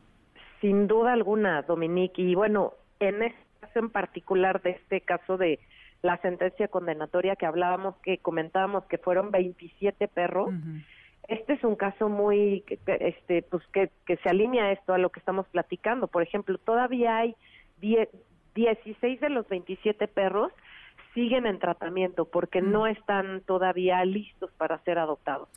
[0.60, 5.60] Sin duda alguna, Dominique, y bueno, en este caso en particular de este caso de
[6.02, 10.52] la sentencia condenatoria que hablábamos, que comentábamos que fueron 27 perros.
[11.28, 15.20] Este es un caso muy, este, pues que, que se alinea esto a lo que
[15.20, 16.08] estamos platicando.
[16.08, 17.36] Por ejemplo, todavía hay
[17.80, 20.52] 16 de los 27 perros
[21.14, 25.50] siguen en tratamiento porque no están todavía listos para ser adoptados.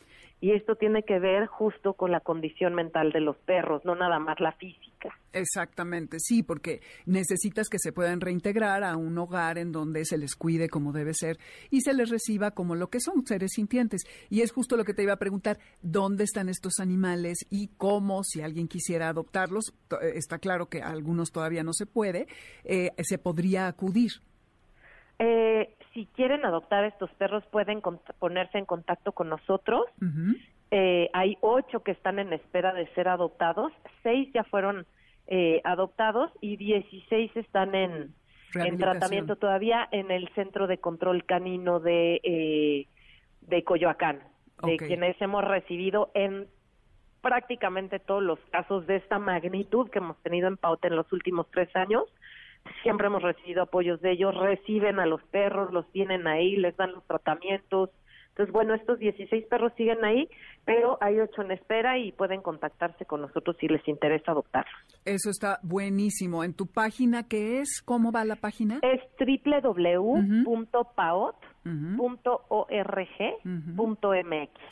[0.44, 4.18] Y esto tiene que ver justo con la condición mental de los perros, no nada
[4.18, 5.18] más la física.
[5.33, 10.37] Exactamente, sí, porque necesitas que se puedan reintegrar a un hogar en donde se les
[10.37, 11.38] cuide como debe ser
[11.70, 14.02] y se les reciba como lo que son, seres sintientes.
[14.28, 18.22] Y es justo lo que te iba a preguntar, ¿dónde están estos animales y cómo,
[18.22, 22.26] si alguien quisiera adoptarlos, eh, está claro que a algunos todavía no se puede,
[22.64, 24.11] eh, se podría acudir?
[25.18, 27.80] Eh, si quieren adoptar estos perros pueden
[28.18, 29.87] ponerse en contacto con nosotros.
[30.70, 34.87] eh, hay ocho que están en espera de ser adoptados, seis ya fueron
[35.28, 38.14] eh, adoptados y dieciséis están en,
[38.54, 42.88] en tratamiento todavía en el Centro de Control Canino de, eh,
[43.42, 44.20] de Coyoacán,
[44.64, 46.48] de quienes hemos recibido en
[47.22, 51.46] prácticamente todos los casos de esta magnitud que hemos tenido en Pauta en los últimos
[51.50, 52.04] tres años
[52.83, 56.92] siempre hemos recibido apoyos de ellos, reciben a los perros, los tienen ahí, les dan
[56.92, 57.90] los tratamientos.
[58.31, 60.29] Entonces, bueno, estos 16 perros siguen ahí,
[60.64, 64.74] pero hay ocho en espera y pueden contactarse con nosotros si les interesa adoptarlos.
[65.05, 66.42] Eso está buenísimo.
[66.42, 67.81] ¿En tu página qué es?
[67.85, 68.81] ¿Cómo va la página?
[68.83, 69.00] Es
[71.64, 73.44] .org.mx.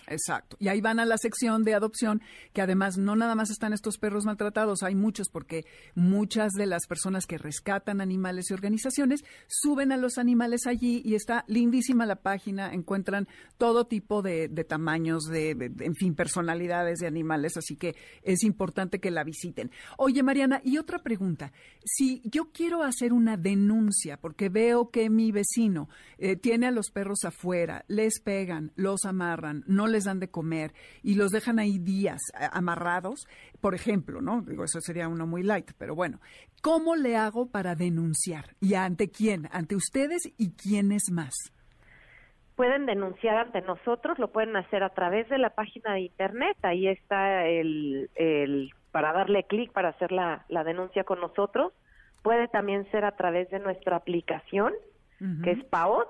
[0.09, 0.57] Exacto.
[0.59, 3.99] Y ahí van a la sección de adopción, que además no nada más están estos
[3.99, 9.93] perros maltratados, hay muchos porque muchas de las personas que rescatan animales y organizaciones suben
[9.93, 13.29] a los animales allí y está lindísima la página, encuentran
[13.59, 19.01] todo tipo de, tamaños, de, de, en fin, personalidades de animales, así que es importante
[19.01, 19.71] que la visiten.
[19.99, 21.53] Oye, Mariana, y otra pregunta.
[21.85, 26.82] Si yo quiero hacer una denuncia porque veo que mi vecino eh, tiene a los
[26.91, 31.79] perros afuera, les pegan, los amarran, no les dan de comer y los dejan ahí
[31.79, 33.27] días eh, amarrados,
[33.61, 34.43] por ejemplo, ¿no?
[34.43, 36.21] Digo, eso sería uno muy light, pero bueno,
[36.63, 38.57] ¿cómo le hago para denunciar?
[38.61, 39.49] ¿Y ante quién?
[39.53, 41.35] ¿Ante ustedes y quiénes más?
[42.57, 46.87] Pueden denunciar ante nosotros, lo pueden hacer a través de la página de internet, ahí
[46.87, 51.73] está el, el para darle clic para hacer la, la denuncia con nosotros.
[52.23, 54.73] Puede también ser a través de nuestra aplicación,
[55.43, 56.09] que es PAOT,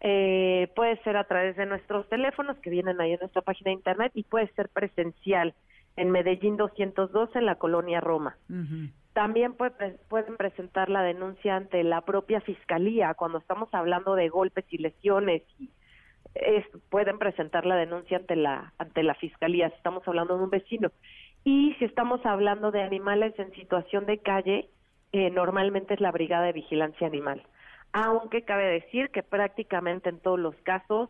[0.00, 3.76] eh, puede ser a través de nuestros teléfonos que vienen ahí en nuestra página de
[3.76, 5.54] internet y puede ser presencial
[5.96, 8.36] en Medellín 202 en la colonia Roma.
[9.14, 14.76] También pueden presentar la denuncia ante la propia fiscalía cuando estamos hablando de golpes y
[14.76, 15.42] lesiones.
[15.58, 15.70] Y
[16.90, 20.90] pueden presentar la denuncia ante la ante la fiscalía si estamos hablando de un vecino.
[21.44, 24.68] Y si estamos hablando de animales en situación de calle,
[25.12, 27.42] eh, normalmente es la Brigada de Vigilancia Animal
[27.96, 31.08] aunque cabe decir que prácticamente en todos los casos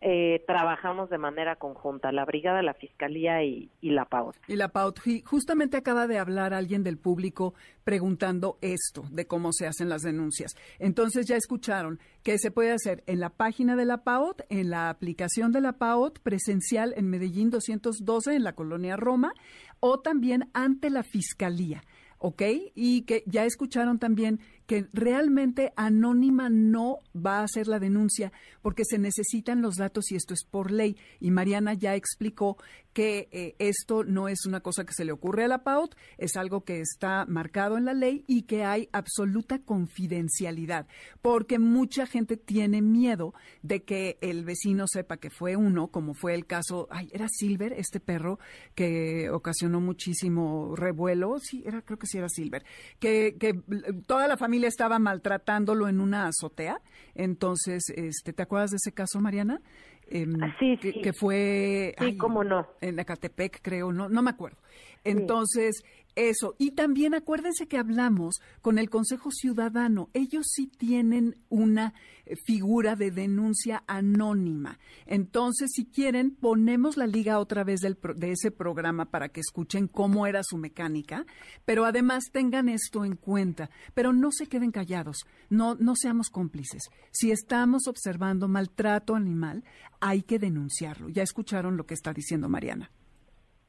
[0.00, 4.34] eh, trabajamos de manera conjunta, la Brigada, la Fiscalía y, la PAUT.
[4.48, 9.68] Y la PAUT, justamente acaba de hablar alguien del público preguntando esto, de cómo se
[9.68, 10.56] hacen las denuncias.
[10.80, 14.90] Entonces ya escucharon que se puede hacer en la página de la PAOT, en la
[14.90, 19.32] aplicación de la PAOT, presencial en Medellín 212, en la colonia Roma,
[19.78, 21.82] o también ante la Fiscalía.
[22.24, 22.42] ¿ok?
[22.74, 28.84] Y que ya escucharon también que realmente Anónima no va a hacer la denuncia porque
[28.84, 30.96] se necesitan los datos y esto es por ley.
[31.20, 32.56] Y Mariana ya explicó
[32.94, 36.36] que eh, esto no es una cosa que se le ocurre a la PAUT, es
[36.36, 40.86] algo que está marcado en la ley y que hay absoluta confidencialidad,
[41.20, 46.34] porque mucha gente tiene miedo de que el vecino sepa que fue uno, como fue
[46.34, 48.38] el caso, ay, era Silver, este perro
[48.76, 52.64] que ocasionó muchísimo revuelo, sí, era, creo que sí era Silver,
[53.00, 53.60] que, que
[54.06, 56.80] toda la familia estaba maltratándolo en una azotea,
[57.16, 59.60] entonces, este, ¿te acuerdas de ese caso, Mariana?
[60.06, 62.68] Em, sí, que, que, fue sí, cómo no.
[62.80, 64.58] en Acatepec, creo, no, no me acuerdo.
[65.02, 65.82] Entonces,
[66.16, 66.54] eso.
[66.58, 70.10] Y también acuérdense que hablamos con el Consejo Ciudadano.
[70.12, 71.94] Ellos sí tienen una
[72.26, 74.78] eh, figura de denuncia anónima.
[75.06, 79.88] Entonces, si quieren, ponemos la liga otra vez del, de ese programa para que escuchen
[79.88, 81.26] cómo era su mecánica,
[81.64, 83.70] pero además tengan esto en cuenta.
[83.94, 86.82] Pero no se queden callados, no, no seamos cómplices.
[87.10, 89.64] Si estamos observando maltrato animal,
[90.00, 91.08] hay que denunciarlo.
[91.08, 92.90] Ya escucharon lo que está diciendo Mariana.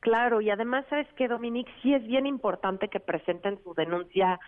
[0.05, 1.71] Claro, y además, ¿sabes que Dominique?
[1.81, 4.39] Sí es bien importante que presenten su denuncia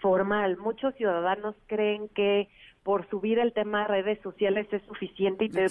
[0.00, 0.56] formal.
[0.56, 2.48] Muchos ciudadanos creen que
[2.82, 5.66] por subir el tema a redes sociales es suficiente y te,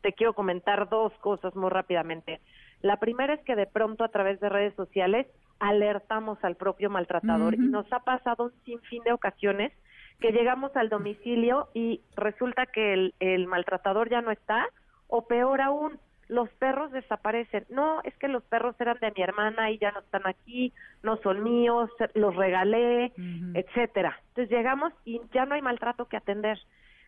[0.00, 2.40] te, quiero comentar dos cosas muy rápidamente.
[2.80, 5.26] La primera es que de pronto a través de redes sociales
[5.58, 9.72] alertamos al propio maltratador y nos ha pasado un sinfín de ocasiones
[10.20, 14.68] que llegamos al domicilio y resulta que el, el maltratador ya no está
[15.08, 15.98] o peor aún,
[16.28, 17.66] los perros desaparecen.
[17.70, 20.72] No, es que los perros eran de mi hermana y ya no están aquí,
[21.02, 23.12] no son míos, los regalé,
[23.54, 24.20] etcétera.
[24.28, 26.58] Entonces llegamos y ya no hay maltrato que atender.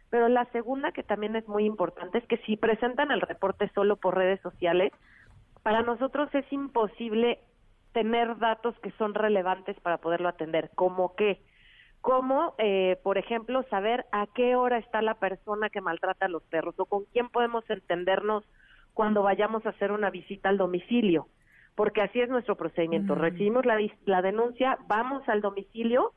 [0.09, 3.97] Pero la segunda que también es muy importante es que si presentan el reporte solo
[3.97, 4.93] por redes sociales,
[5.63, 7.39] para nosotros es imposible
[7.93, 11.41] tener datos que son relevantes para poderlo atender, como que
[12.01, 16.43] como eh, por ejemplo saber a qué hora está la persona que maltrata a los
[16.45, 18.45] perros o con quién podemos entendernos
[18.95, 21.29] cuando vayamos a hacer una visita al domicilio,
[21.75, 23.15] porque así es nuestro procedimiento.
[23.15, 26.13] Recibimos la, la denuncia, vamos al domicilio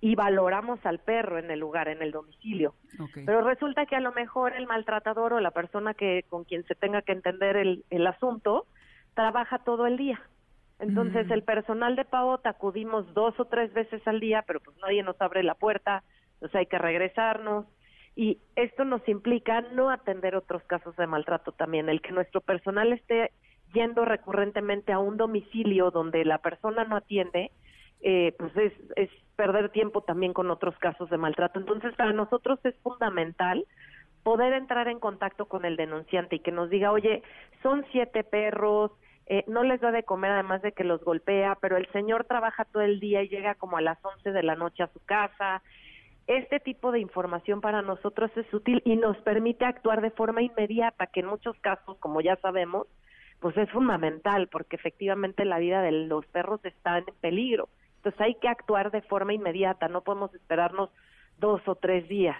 [0.00, 2.74] y valoramos al perro en el lugar, en el domicilio.
[3.14, 6.74] Pero resulta que a lo mejor el maltratador o la persona que con quien se
[6.74, 8.66] tenga que entender el, el asunto
[9.14, 10.20] trabaja todo el día.
[10.80, 15.04] Entonces el personal de PAOT acudimos dos o tres veces al día, pero pues nadie
[15.04, 16.02] nos abre la puerta,
[16.34, 17.66] entonces hay que regresarnos
[18.14, 22.92] y esto nos implica no atender otros casos de maltrato también, el que nuestro personal
[22.92, 23.32] esté
[23.72, 27.50] yendo recurrentemente a un domicilio donde la persona no atiende,
[28.02, 31.58] eh, pues es, es perder tiempo también con otros casos de maltrato.
[31.58, 33.64] Entonces, para nosotros es fundamental
[34.22, 37.22] poder entrar en contacto con el denunciante y que nos diga, oye,
[37.62, 38.92] son siete perros,
[39.26, 42.64] eh, no les da de comer además de que los golpea, pero el señor trabaja
[42.66, 45.62] todo el día y llega como a las once de la noche a su casa,
[46.26, 51.06] este tipo de información para nosotros es útil y nos permite actuar de forma inmediata,
[51.06, 52.86] que en muchos casos, como ya sabemos,
[53.40, 57.68] pues es fundamental, porque efectivamente la vida de los perros está en peligro.
[57.96, 60.90] Entonces hay que actuar de forma inmediata, no podemos esperarnos
[61.38, 62.36] dos o tres días.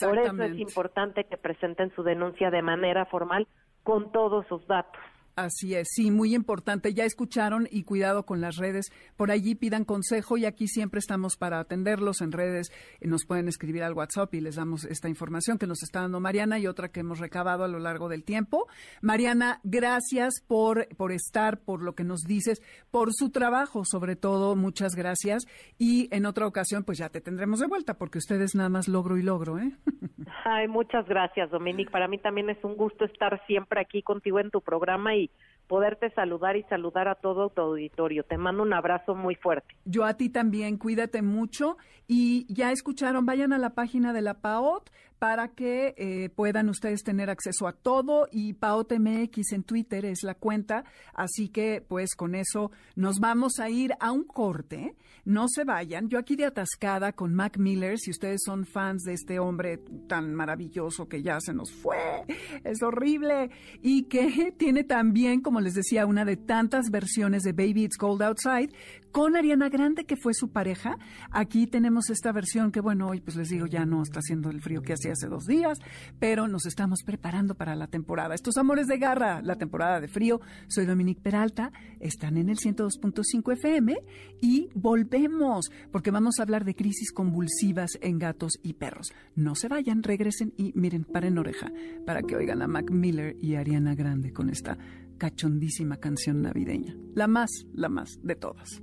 [0.00, 3.46] Por eso es importante que presenten su denuncia de manera formal
[3.82, 5.00] con todos sus datos.
[5.36, 6.94] Así es, sí, muy importante.
[6.94, 8.86] Ya escucharon y cuidado con las redes.
[9.18, 12.72] Por allí pidan consejo y aquí siempre estamos para atenderlos en redes.
[13.02, 16.58] Nos pueden escribir al WhatsApp y les damos esta información que nos está dando Mariana
[16.58, 18.66] y otra que hemos recabado a lo largo del tiempo.
[19.02, 24.56] Mariana, gracias por, por estar, por lo que nos dices, por su trabajo, sobre todo.
[24.56, 25.44] Muchas gracias.
[25.76, 29.18] Y en otra ocasión, pues ya te tendremos de vuelta porque ustedes nada más logro
[29.18, 29.70] y logro, ¿eh?
[30.46, 31.90] Ay, muchas gracias, Dominique.
[31.90, 35.25] Para mí también es un gusto estar siempre aquí contigo en tu programa y
[35.66, 38.22] poderte saludar y saludar a todo tu auditorio.
[38.24, 39.74] Te mando un abrazo muy fuerte.
[39.84, 44.34] Yo a ti también, cuídate mucho y ya escucharon, vayan a la página de la
[44.34, 50.22] PAOT para que eh, puedan ustedes tener acceso a todo y PAOTMX en Twitter es
[50.22, 54.94] la cuenta, así que pues con eso nos vamos a ir a un corte,
[55.24, 59.14] no se vayan, yo aquí de atascada con Mac Miller, si ustedes son fans de
[59.14, 62.24] este hombre tan maravilloso que ya se nos fue,
[62.64, 63.50] es horrible
[63.82, 68.22] y que tiene también, como les decía, una de tantas versiones de Baby It's Cold
[68.22, 68.72] Outside
[69.16, 70.98] con Ariana Grande, que fue su pareja.
[71.30, 74.60] Aquí tenemos esta versión que, bueno, hoy pues les digo, ya no está haciendo el
[74.60, 75.78] frío que hacía hace dos días,
[76.18, 78.34] pero nos estamos preparando para la temporada.
[78.34, 80.42] Estos amores de garra, la temporada de frío.
[80.68, 83.96] Soy Dominique Peralta, están en el 102.5 FM
[84.42, 89.14] y volvemos, porque vamos a hablar de crisis convulsivas en gatos y perros.
[89.34, 91.72] No se vayan, regresen y miren, paren oreja
[92.04, 94.76] para que oigan a Mac Miller y Ariana Grande con esta
[95.16, 96.94] cachondísima canción navideña.
[97.14, 98.82] La más, la más de todas.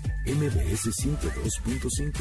[0.25, 2.13] MBS 102.5.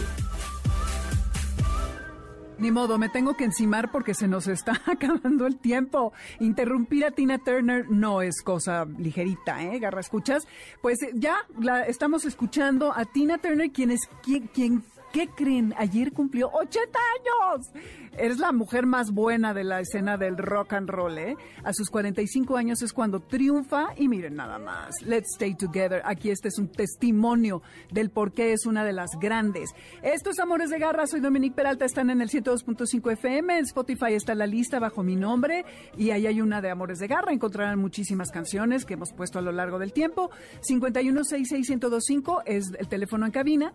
[2.59, 6.13] Ni modo, me tengo que encimar porque se nos está acabando el tiempo.
[6.41, 9.79] Interrumpir a Tina Turner no es cosa ligerita, ¿eh?
[9.79, 10.47] Garra, ¿escuchas?
[10.81, 14.83] Pues eh, ya la estamos escuchando a Tina Turner, quien es quien, quien
[15.13, 15.75] ¿Qué creen?
[15.77, 17.71] Ayer cumplió 80 años.
[18.17, 21.37] Eres la mujer más buena de la escena del rock and roll, ¿eh?
[21.65, 24.91] A sus 45 años es cuando triunfa y miren nada más.
[25.05, 26.03] Let's Stay Together.
[26.05, 29.71] Aquí este es un testimonio del por qué es una de las grandes.
[30.03, 33.59] Estos Amores de Garra, soy Dominique Peralta, están en el 102.5 FM.
[33.59, 35.65] En Spotify está la lista bajo mi nombre
[35.97, 37.33] y ahí hay una de Amores de Garra.
[37.33, 40.31] Encontrarán muchísimas canciones que hemos puesto a lo largo del tiempo.
[40.63, 43.73] 5166125 es el teléfono en cabina.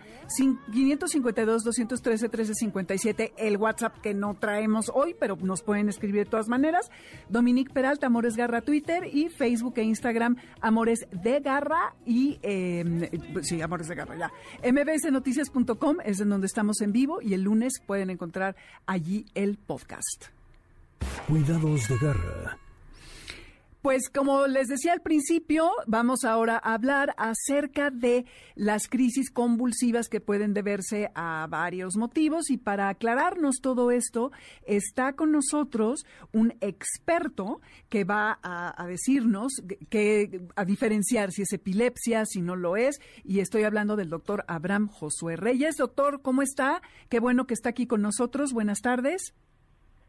[1.34, 6.90] 552-213-1357, el WhatsApp que no traemos hoy, pero nos pueden escribir de todas maneras.
[7.30, 13.10] Dominique Peralta, Amores Garra, Twitter y Facebook e Instagram, Amores de Garra y, eh,
[13.42, 14.32] sí, Amores de Garra, ya.
[14.72, 18.56] mbsnoticias.com es en donde estamos en vivo y el lunes pueden encontrar
[18.86, 20.26] allí el podcast.
[21.28, 22.58] Cuidados de Garra
[23.86, 28.26] pues como les decía al principio, vamos ahora a hablar acerca de
[28.56, 34.32] las crisis convulsivas que pueden deberse a varios motivos y para aclararnos todo esto
[34.66, 39.62] está con nosotros un experto que va a, decirnos
[39.92, 44.46] que a diferenciar si es epilepsia, si no lo es y estoy hablando del doctor
[44.48, 45.76] Abraham Josué Reyes.
[45.76, 46.82] Doctor, ¿cómo está?
[47.08, 48.52] Qué bueno que está aquí con nosotros.
[48.52, 49.36] Buenas tardes.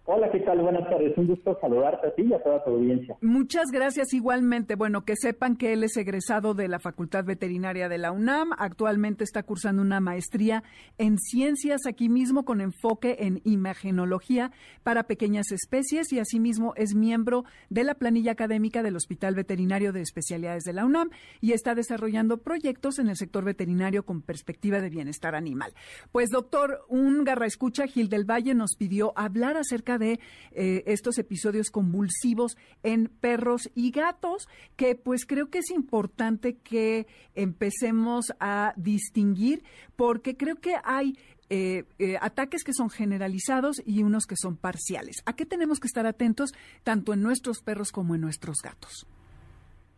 [0.08, 0.60] Hola, ¿qué tal?
[0.60, 1.18] Buenas tardes.
[1.18, 3.16] Un gusto saludarte a ti y a toda tu audiencia.
[3.22, 4.76] Muchas gracias igualmente.
[4.76, 8.50] Bueno, que sepan que él es egresado de la Facultad Veterinaria de la UNAM.
[8.56, 10.62] Actualmente está cursando una maestría
[10.96, 14.52] en ciencias aquí mismo con enfoque en imagenología
[14.84, 20.02] para pequeñas especies y asimismo es miembro de la planilla académica del Hospital Veterinario de
[20.02, 24.88] Especialidades de la UNAM y está desarrollando proyectos en el sector veterinario con perspectiva de
[24.88, 25.72] bienestar animal.
[26.12, 30.20] Pues doctor, un garra escucha Gil del Valle nos pidió hablar acerca de
[30.52, 37.06] eh, estos episodios convulsivos en perros y gatos, que pues creo que es importante que
[37.34, 39.62] empecemos a distinguir,
[39.96, 41.14] porque creo que hay
[41.48, 45.22] eh, eh, ataques que son generalizados y unos que son parciales.
[45.26, 46.50] ¿A qué tenemos que estar atentos
[46.82, 49.06] tanto en nuestros perros como en nuestros gatos?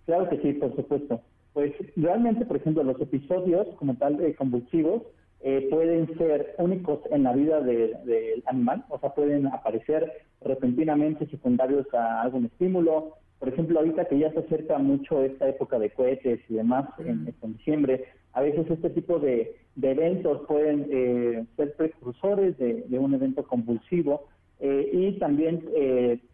[0.05, 1.23] Claro que sí, por supuesto.
[1.55, 5.03] Pues realmente, por ejemplo, los episodios como tal convulsivos
[5.41, 11.87] eh, pueden ser únicos en la vida del animal, o sea, pueden aparecer repentinamente secundarios
[11.95, 13.15] a algún estímulo.
[13.39, 17.33] Por ejemplo, ahorita que ya se acerca mucho esta época de cohetes y demás, en,
[17.53, 24.25] diciembre, a veces este tipo de, eventos pueden eh, ser precursores de, un evento convulsivo
[24.59, 25.65] eh, y también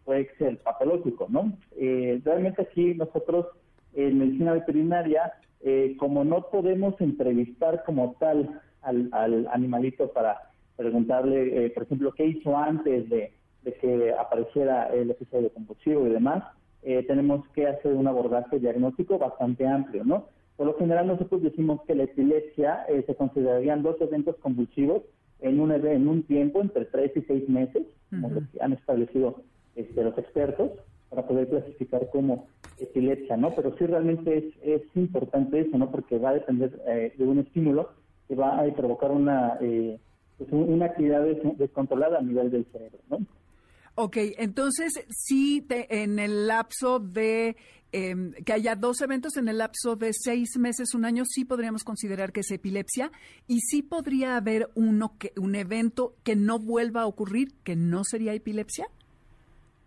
[0.03, 1.53] puede ser patológico, ¿no?
[1.77, 3.45] realmente aquí nosotros
[3.93, 5.33] en medicina veterinaria,
[5.97, 10.37] como no podemos entrevistar como tal al, animalito para
[10.75, 13.31] preguntarle, eh, por ejemplo, qué hizo antes de,
[13.81, 16.43] que apareciera el episodio compulsivo y demás,
[16.83, 20.27] eh, tenemos que hacer un abordaje diagnóstico bastante amplio, ¿no?
[20.55, 25.01] Por lo general nosotros decimos que la epilepsia eh, se considerarían dos eventos convulsivos
[25.41, 29.41] en un, en un tiempo entre tres y seis meses, como lo que han establecido
[29.75, 30.71] este, los expertos,
[31.09, 33.55] para poder clasificar como epilepsia, ¿no?
[33.55, 35.89] Pero sí realmente es, es importante eso, ¿no?
[35.89, 37.89] Porque va a depender de un estímulo
[38.27, 39.99] que va a provocar una, eh,
[40.37, 41.23] pues una actividad
[41.57, 43.19] descontrolada a nivel del cerebro, ¿no?
[43.97, 47.55] Ok, entonces sí, en el lapso de
[47.93, 51.85] em, que haya dos eventos en el lapso de seis meses, un año, sí podríamos
[51.85, 53.09] considerar que es epilepsia
[53.47, 58.03] y sí podría haber uno que un evento que no vuelva a ocurrir que no
[58.03, 58.87] sería epilepsia.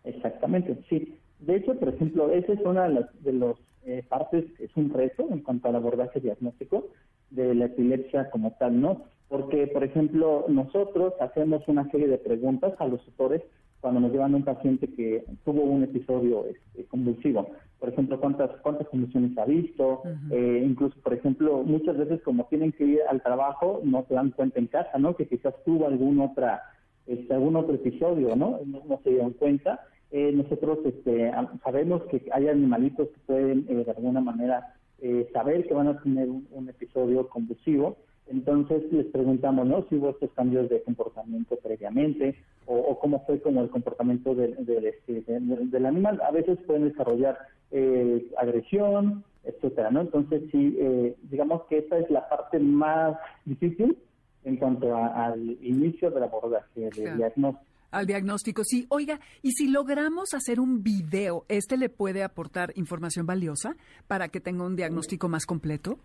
[0.05, 1.18] Exactamente, sí.
[1.41, 4.91] De hecho, por ejemplo, esa es una de las de los, eh, partes, es un
[4.91, 6.89] reto en cuanto al abordaje diagnóstico,
[7.30, 9.02] de la epilepsia como tal, ¿no?
[9.28, 13.42] Porque, por ejemplo, nosotros hacemos una serie de preguntas a los tutores
[13.80, 17.48] cuando nos llevan a un paciente que tuvo un episodio este, convulsivo.
[17.78, 22.72] Por ejemplo, cuántas cuántas convulsiones ha visto, eh, incluso, por ejemplo, muchas veces como tienen
[22.72, 25.14] que ir al trabajo, no se dan cuenta en casa, ¿no?
[25.14, 26.62] Que quizás tuvo algún otra
[27.06, 28.60] este, algún otro episodio, ¿no?
[28.66, 29.80] No, se dieron cuenta.
[30.10, 35.66] Eh, nosotros este, sabemos que hay animalitos que pueden eh, de alguna manera eh, saber
[35.66, 37.96] que van a tener un, episodio convulsivo.
[38.26, 39.86] Entonces les preguntamos, ¿no?
[39.88, 42.36] Si hubo estos cambios de comportamiento previamente
[42.66, 46.20] o, cómo fue como el comportamiento este, del, del, animal.
[46.22, 47.38] A veces pueden desarrollar
[47.70, 50.03] eh, agresión, etcétera, ¿no?
[50.03, 53.96] Entonces sí, eh, digamos que esta es la parte más difícil
[54.44, 57.67] en cuanto al inicio del abordaje de diagnóstico.
[57.91, 58.86] Al diagnóstico, sí.
[58.91, 63.76] Oiga, y si logramos hacer un video, ¿este le puede aportar información valiosa
[64.07, 65.99] para que tenga un diagnóstico más completo?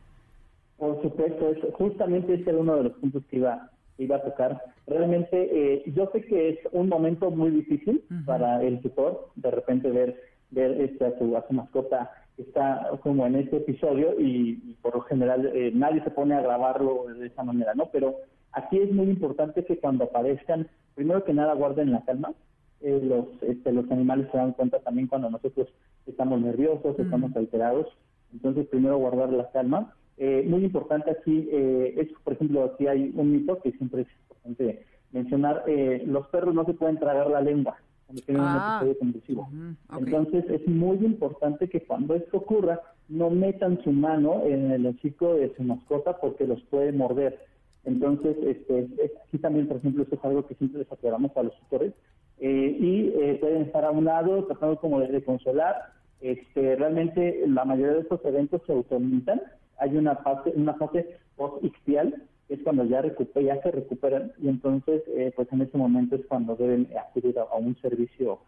[0.78, 4.62] Por supuesto, justamente ese era uno de los puntos que iba, iba a tocar.
[4.88, 9.92] Realmente, eh, yo sé que es un momento muy difícil para el tutor, de repente
[9.92, 10.22] ver,
[10.52, 15.02] ver este, a, su, a su mascota está como en este episodio y, por lo
[15.02, 17.90] general eh, nadie se pone a grabarlo de esa manera, ¿no?
[17.92, 18.16] Pero
[18.54, 22.34] Aquí es muy importante que cuando aparezcan, primero que nada guarden la calma.
[22.82, 25.70] Eh, los, este, los animales se dan cuenta también cuando nosotros
[26.06, 27.88] estamos nerviosos, estamos alterados.
[28.34, 29.94] Entonces, primero guardar la calma.
[30.18, 34.08] Eh, muy importante aquí eh, es, por ejemplo, aquí hay un mito que siempre es
[34.22, 35.64] importante mencionar.
[36.06, 38.78] los perros no se pueden tragar la lengua cuando tienen un ah.
[38.82, 39.50] episodio convulsivo.
[39.98, 45.36] Entonces, es muy importante que cuando esto ocurra, no metan su mano en el hocico
[45.36, 47.40] de su mascota porque los puede morder.
[47.86, 48.88] Entonces, este,
[49.28, 51.94] aquí también, por ejemplo, esto es algo que siempre les aclaramos a los tutores.
[52.40, 55.94] Eh, y eh, pueden estar a un lado tratando como de, consolar.
[56.22, 59.42] Este, realmente la mayoría de estos eventos se autolimitan.
[59.78, 65.32] Hay una fase, una fase post-ictial, es cuando ya, ya se recuperan y entonces, eh,
[65.36, 68.40] pues en ese momento es cuando deben acudir a, un servicio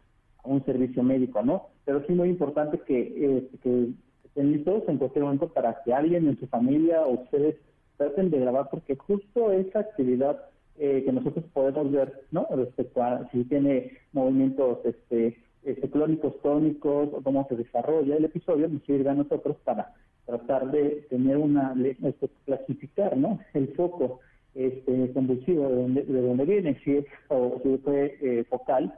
[0.44, 1.70] a un servicio médico, ¿no?
[1.86, 3.90] Pero sí muy importante que, que
[4.26, 7.56] estén listos en cualquier momento para que alguien en su familia o ustedes
[7.98, 10.40] traten de grabar porque justo esa actividad
[10.78, 12.48] eh, que nosotros podemos ver, ¿no?
[12.54, 18.68] Respecto a si tiene movimientos este, este clónicos, tónicos, o cómo se desarrolla el episodio,
[18.68, 19.94] nos sirve a nosotros para
[20.26, 21.74] tratar de tener una,
[22.04, 23.40] este, clasificar, ¿no?
[23.54, 24.20] El foco
[24.54, 28.94] este, convulsivo de dónde, de dónde viene, si es, o si fue eh, focal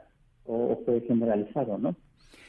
[0.46, 1.94] o fue generalizado, ¿no?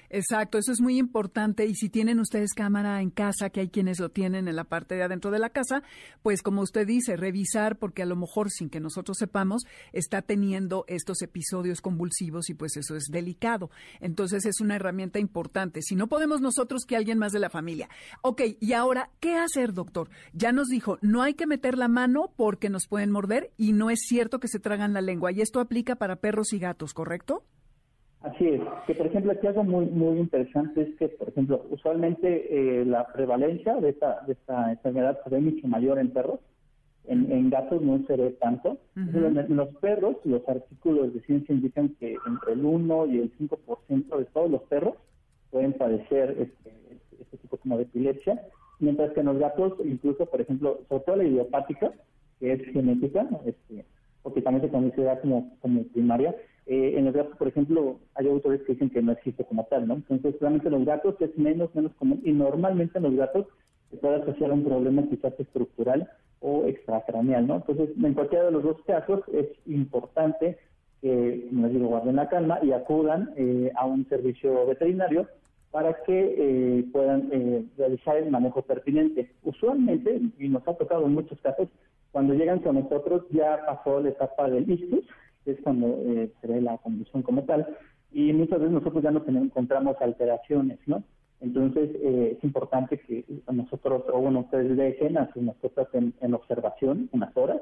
[0.09, 3.99] Exacto, eso es muy importante y si tienen ustedes cámara en casa, que hay quienes
[3.99, 5.83] lo tienen en la parte de adentro de la casa,
[6.23, 10.85] pues como usted dice, revisar porque a lo mejor sin que nosotros sepamos está teniendo
[10.87, 13.69] estos episodios convulsivos y pues eso es delicado.
[13.99, 15.81] Entonces es una herramienta importante.
[15.81, 17.89] Si no podemos nosotros, que alguien más de la familia.
[18.21, 20.09] Ok, y ahora, ¿qué hacer, doctor?
[20.33, 23.89] Ya nos dijo, no hay que meter la mano porque nos pueden morder y no
[23.89, 25.31] es cierto que se tragan la lengua.
[25.31, 27.43] Y esto aplica para perros y gatos, ¿correcto?
[28.21, 32.81] Así es, que por ejemplo aquí algo muy muy interesante es que, por ejemplo, usualmente
[32.81, 36.39] eh, la prevalencia de esta, de esta enfermedad se ve mucho mayor en perros,
[37.05, 38.77] en, gatos no se ve tanto.
[38.95, 44.17] en, los perros, los artículos de ciencia indican que entre el 1 y el 5%
[44.17, 44.95] de todos los perros
[45.49, 48.41] pueden padecer este, este tipo como de epilepsia,
[48.79, 51.91] mientras que en los gatos, incluso, por ejemplo, sobre todo la idiopática,
[52.39, 53.85] que es genética, este,
[54.21, 56.35] porque también se considera como, como primaria,
[56.71, 59.87] eh, en los gatos, por ejemplo, hay autores que dicen que no existe como tal,
[59.87, 59.95] ¿no?
[59.95, 63.47] Entonces, realmente en los gatos es menos, menos común y normalmente en los gatos
[63.89, 66.07] se puede asociar a un problema quizás estructural
[66.41, 67.55] o extracraneal, ¿no?
[67.55, 70.59] Entonces, en cualquiera de los dos casos es importante
[71.01, 75.27] que, como les digo, guarden la calma y acudan eh, a un servicio veterinario
[75.71, 77.31] para que eh, puedan
[77.77, 79.31] realizar el manejo pertinente.
[79.41, 81.67] Usualmente, y nos ha tocado en muchos casos,
[82.11, 85.05] cuando llegan con nosotros ya pasó la etapa del ictus,
[85.45, 87.67] es cuando eh, se ve la condición como tal,
[88.11, 91.03] y muchas veces nosotros ya no encontramos alteraciones, ¿no?
[91.41, 97.09] Entonces eh, es importante que nosotros, o bueno, ustedes dejen a sus mascotas en, observación
[97.13, 97.61] unas horas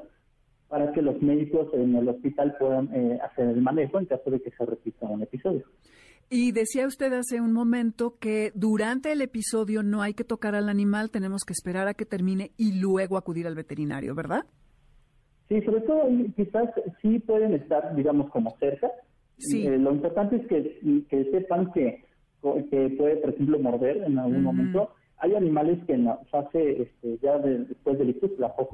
[0.68, 4.40] para que los médicos en el hospital puedan eh, hacer el manejo en caso de
[4.40, 5.64] que se repita un episodio.
[6.28, 10.68] Y decía usted hace un momento que durante el episodio no hay que tocar al
[10.68, 14.44] animal, tenemos que esperar a que termine y luego acudir al veterinario, ¿verdad?
[15.48, 16.70] Sí, sobre todo quizás
[17.00, 18.90] sí pueden estar, digamos, como cerca.
[19.38, 19.66] Sí.
[19.66, 22.04] Eh, lo importante es que, que sepan que,
[22.70, 24.90] que, puede, por ejemplo, morder en algún momento.
[25.18, 28.72] Hay animales que en la fase este, ya después del ictus, la post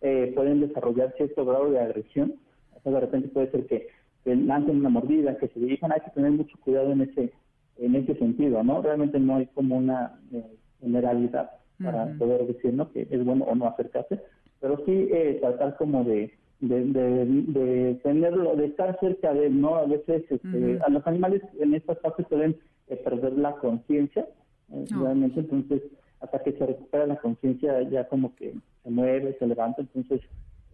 [0.00, 2.34] eh, pueden desarrollar cierto grado de agresión.
[2.74, 3.88] O sea, de repente puede ser que,
[4.24, 5.92] lancen una mordida, que se dirijan.
[5.92, 7.32] Hay que tener mucho cuidado en ese
[7.78, 8.80] en ese sentido, ¿no?
[8.80, 10.42] Realmente no hay como una eh,
[10.80, 11.50] generalidad
[11.82, 12.90] para poder decir, ¿no?
[12.90, 14.18] Que es bueno o no acercarse
[14.60, 19.76] pero sí eh, tratar como de, de, tenerlo, de estar cerca de él, ¿no?
[19.76, 22.56] A veces este, a los animales en estas partes pueden
[22.88, 24.26] eh, perder la conciencia,
[24.72, 25.82] eh, realmente, entonces
[26.20, 30.20] hasta que se recupera la conciencia ya como que se mueve, se levanta, entonces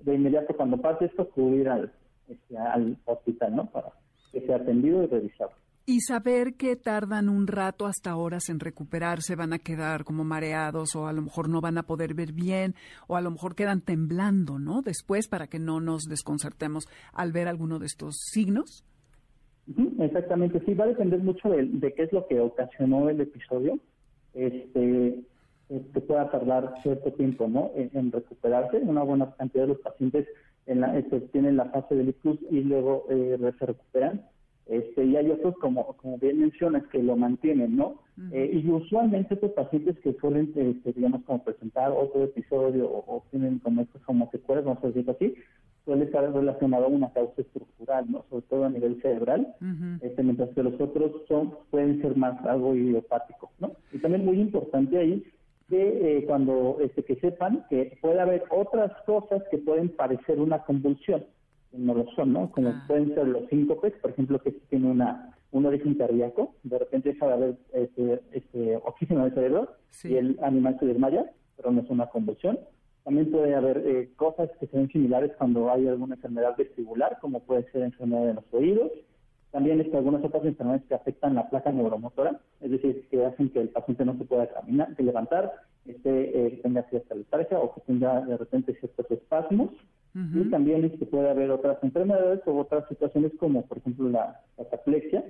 [0.01, 1.93] de inmediato cuando pase esto acudir al,
[2.28, 3.66] este, al hospital, ¿no?
[3.70, 3.93] Para
[4.33, 5.51] que sea atendido y revisado.
[5.93, 10.97] Y saber que tardan un rato hasta horas en recuperarse, van a quedar como mareados
[10.97, 12.74] o a lo mejor no van a poder ver bien
[13.09, 14.80] o a lo mejor quedan temblando, ¿no?
[14.80, 18.86] Después para que no nos desconcertemos al ver alguno de estos signos.
[19.99, 23.78] Exactamente, sí, va a depender mucho de, qué es lo que ocasionó el episodio.
[24.32, 25.20] Este,
[25.68, 27.70] que pueda tardar cierto tiempo ¿no?
[27.74, 28.78] en, recuperarse.
[28.78, 30.26] Una buena cantidad de los pacientes
[30.64, 34.22] en la, este, tienen la fase del ictus y luego eh, se recuperan.
[34.67, 38.01] Este, y hay otros, como, como bien mencionas, que lo mantienen, ¿no?
[38.31, 43.59] Eh, y usualmente estos pacientes que suelen, este, digamos, como presentar otro episodio o, tienen
[43.59, 45.35] como estos como secuelas, no sé si así,
[45.85, 48.25] suele estar relacionado a una causa estructural, ¿no?
[48.31, 49.55] Sobre todo a nivel cerebral,
[50.01, 53.73] este, mientras que los otros son, pueden ser más algo idiopático, ¿no?
[53.93, 55.25] Y también muy importante ahí
[55.69, 60.63] que eh, cuando este, que sepan que puede haber otras cosas que pueden parecer una
[60.65, 61.25] convulsión,
[61.73, 62.51] no lo son, ¿no?
[62.51, 62.85] Como ah.
[62.87, 67.27] pueden ser los síncopes, por ejemplo, que tiene una un origen cardíaco, de repente deja
[67.27, 69.68] de haber este, este, oxígeno en el cerebro
[70.03, 72.59] y el animal se desmaya, pero no es una convulsión.
[73.05, 77.70] También puede haber eh, cosas que sean similares cuando hay alguna enfermedad vestibular, como puede
[77.70, 78.93] ser enfermedad de los oídos.
[79.51, 83.61] También hay algunas otras enfermedades que afectan la placa neuromotora, es decir, que hacen que
[83.61, 85.53] el paciente no se pueda caminar, que levantar,
[85.85, 89.70] este, eh, tenga cierta letargia o que tenga de repente ciertos espasmos.
[90.15, 94.43] Y también es que puede haber otras enfermedades o otras situaciones como, por ejemplo, la,
[94.59, 95.25] cataplexia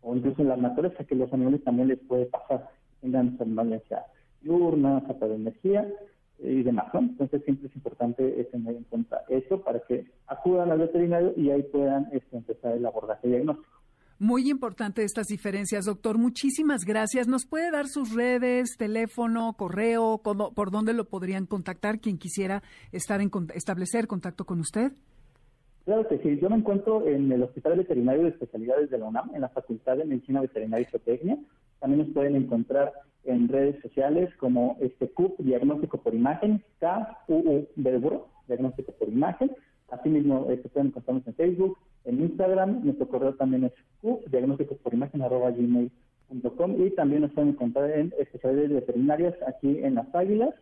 [0.00, 2.68] o incluso la naturaleza, que los animales también les puede pasar,
[3.00, 4.04] tengan somnolencia
[4.40, 5.92] diurna, falta de energía
[6.38, 7.00] y demás, ¿no?
[7.00, 11.64] Entonces siempre es importante tener en cuenta eso para que acudan al veterinario y ahí
[11.64, 13.77] puedan este, empezar el abordaje diagnóstico.
[14.20, 16.18] Muy importante estas diferencias, doctor.
[16.18, 17.28] Muchísimas gracias.
[17.28, 23.20] ¿Nos puede dar sus redes, teléfono, correo, por dónde lo podrían contactar quien quisiera estar
[23.20, 24.90] en, establecer contacto con usted?
[25.84, 26.36] Claro que sí.
[26.42, 29.96] Yo me encuentro en el Hospital Veterinario de Especialidades de la UNAM, en la Facultad
[29.96, 31.38] de Medicina Veterinaria y Zootecnia.
[31.78, 32.92] También nos pueden encontrar
[33.22, 38.00] en redes sociales como este CUP, Diagnóstico por Imagen, KUU de
[38.48, 39.52] Diagnóstico por Imagen.
[39.88, 42.84] Asimismo, eh, se pueden encontrarnos en Facebook, en Instagram.
[42.84, 46.86] Nuestro correo también es CUP, diagnóstico por imagen, arroba gmail.com.
[46.86, 50.54] Y también nos pueden encontrar en especialidades veterinarias aquí en Las Águilas,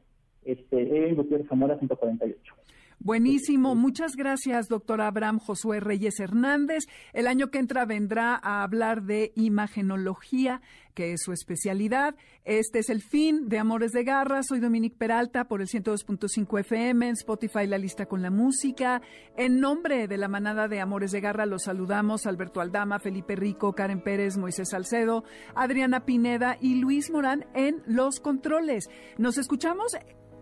[0.44, 2.54] este, en Gutiérrez Zamora 148.
[2.98, 6.84] Buenísimo, muchas gracias, doctor Abraham Josué Reyes Hernández.
[7.12, 10.60] El año que entra vendrá a hablar de imagenología,
[10.94, 12.16] que es su especialidad.
[12.44, 14.42] Este es el fin de Amores de Garra.
[14.42, 19.02] Soy Dominique Peralta por el 102.5 FM, en Spotify La Lista con la Música.
[19.36, 23.74] En nombre de la manada de Amores de Garra los saludamos Alberto Aldama, Felipe Rico,
[23.74, 25.22] Karen Pérez, Moisés Salcedo,
[25.54, 28.88] Adriana Pineda y Luis Morán en Los Controles.
[29.18, 29.96] Nos escuchamos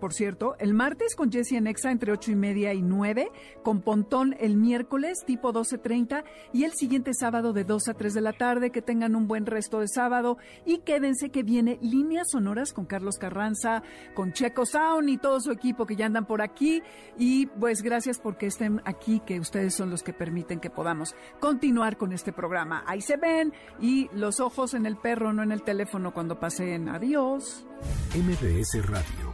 [0.04, 3.32] por cierto, el martes con Jessie Nexa entre ocho y media y 9,
[3.62, 8.20] con Pontón el miércoles tipo 12.30 y el siguiente sábado de 2 a 3 de
[8.20, 8.68] la tarde.
[8.68, 10.36] Que tengan un buen resto de sábado
[10.66, 13.82] y quédense que viene Líneas Sonoras con Carlos Carranza,
[14.12, 16.82] con Checo Sound y todo su equipo que ya andan por aquí.
[17.16, 21.96] Y pues gracias porque estén aquí, que ustedes son los que permiten que podamos continuar
[21.96, 22.84] con este programa.
[22.86, 26.90] Ahí se ven y los ojos en el perro, no en el teléfono cuando pasen.
[26.90, 27.64] Adiós.
[28.14, 29.33] MBS Radio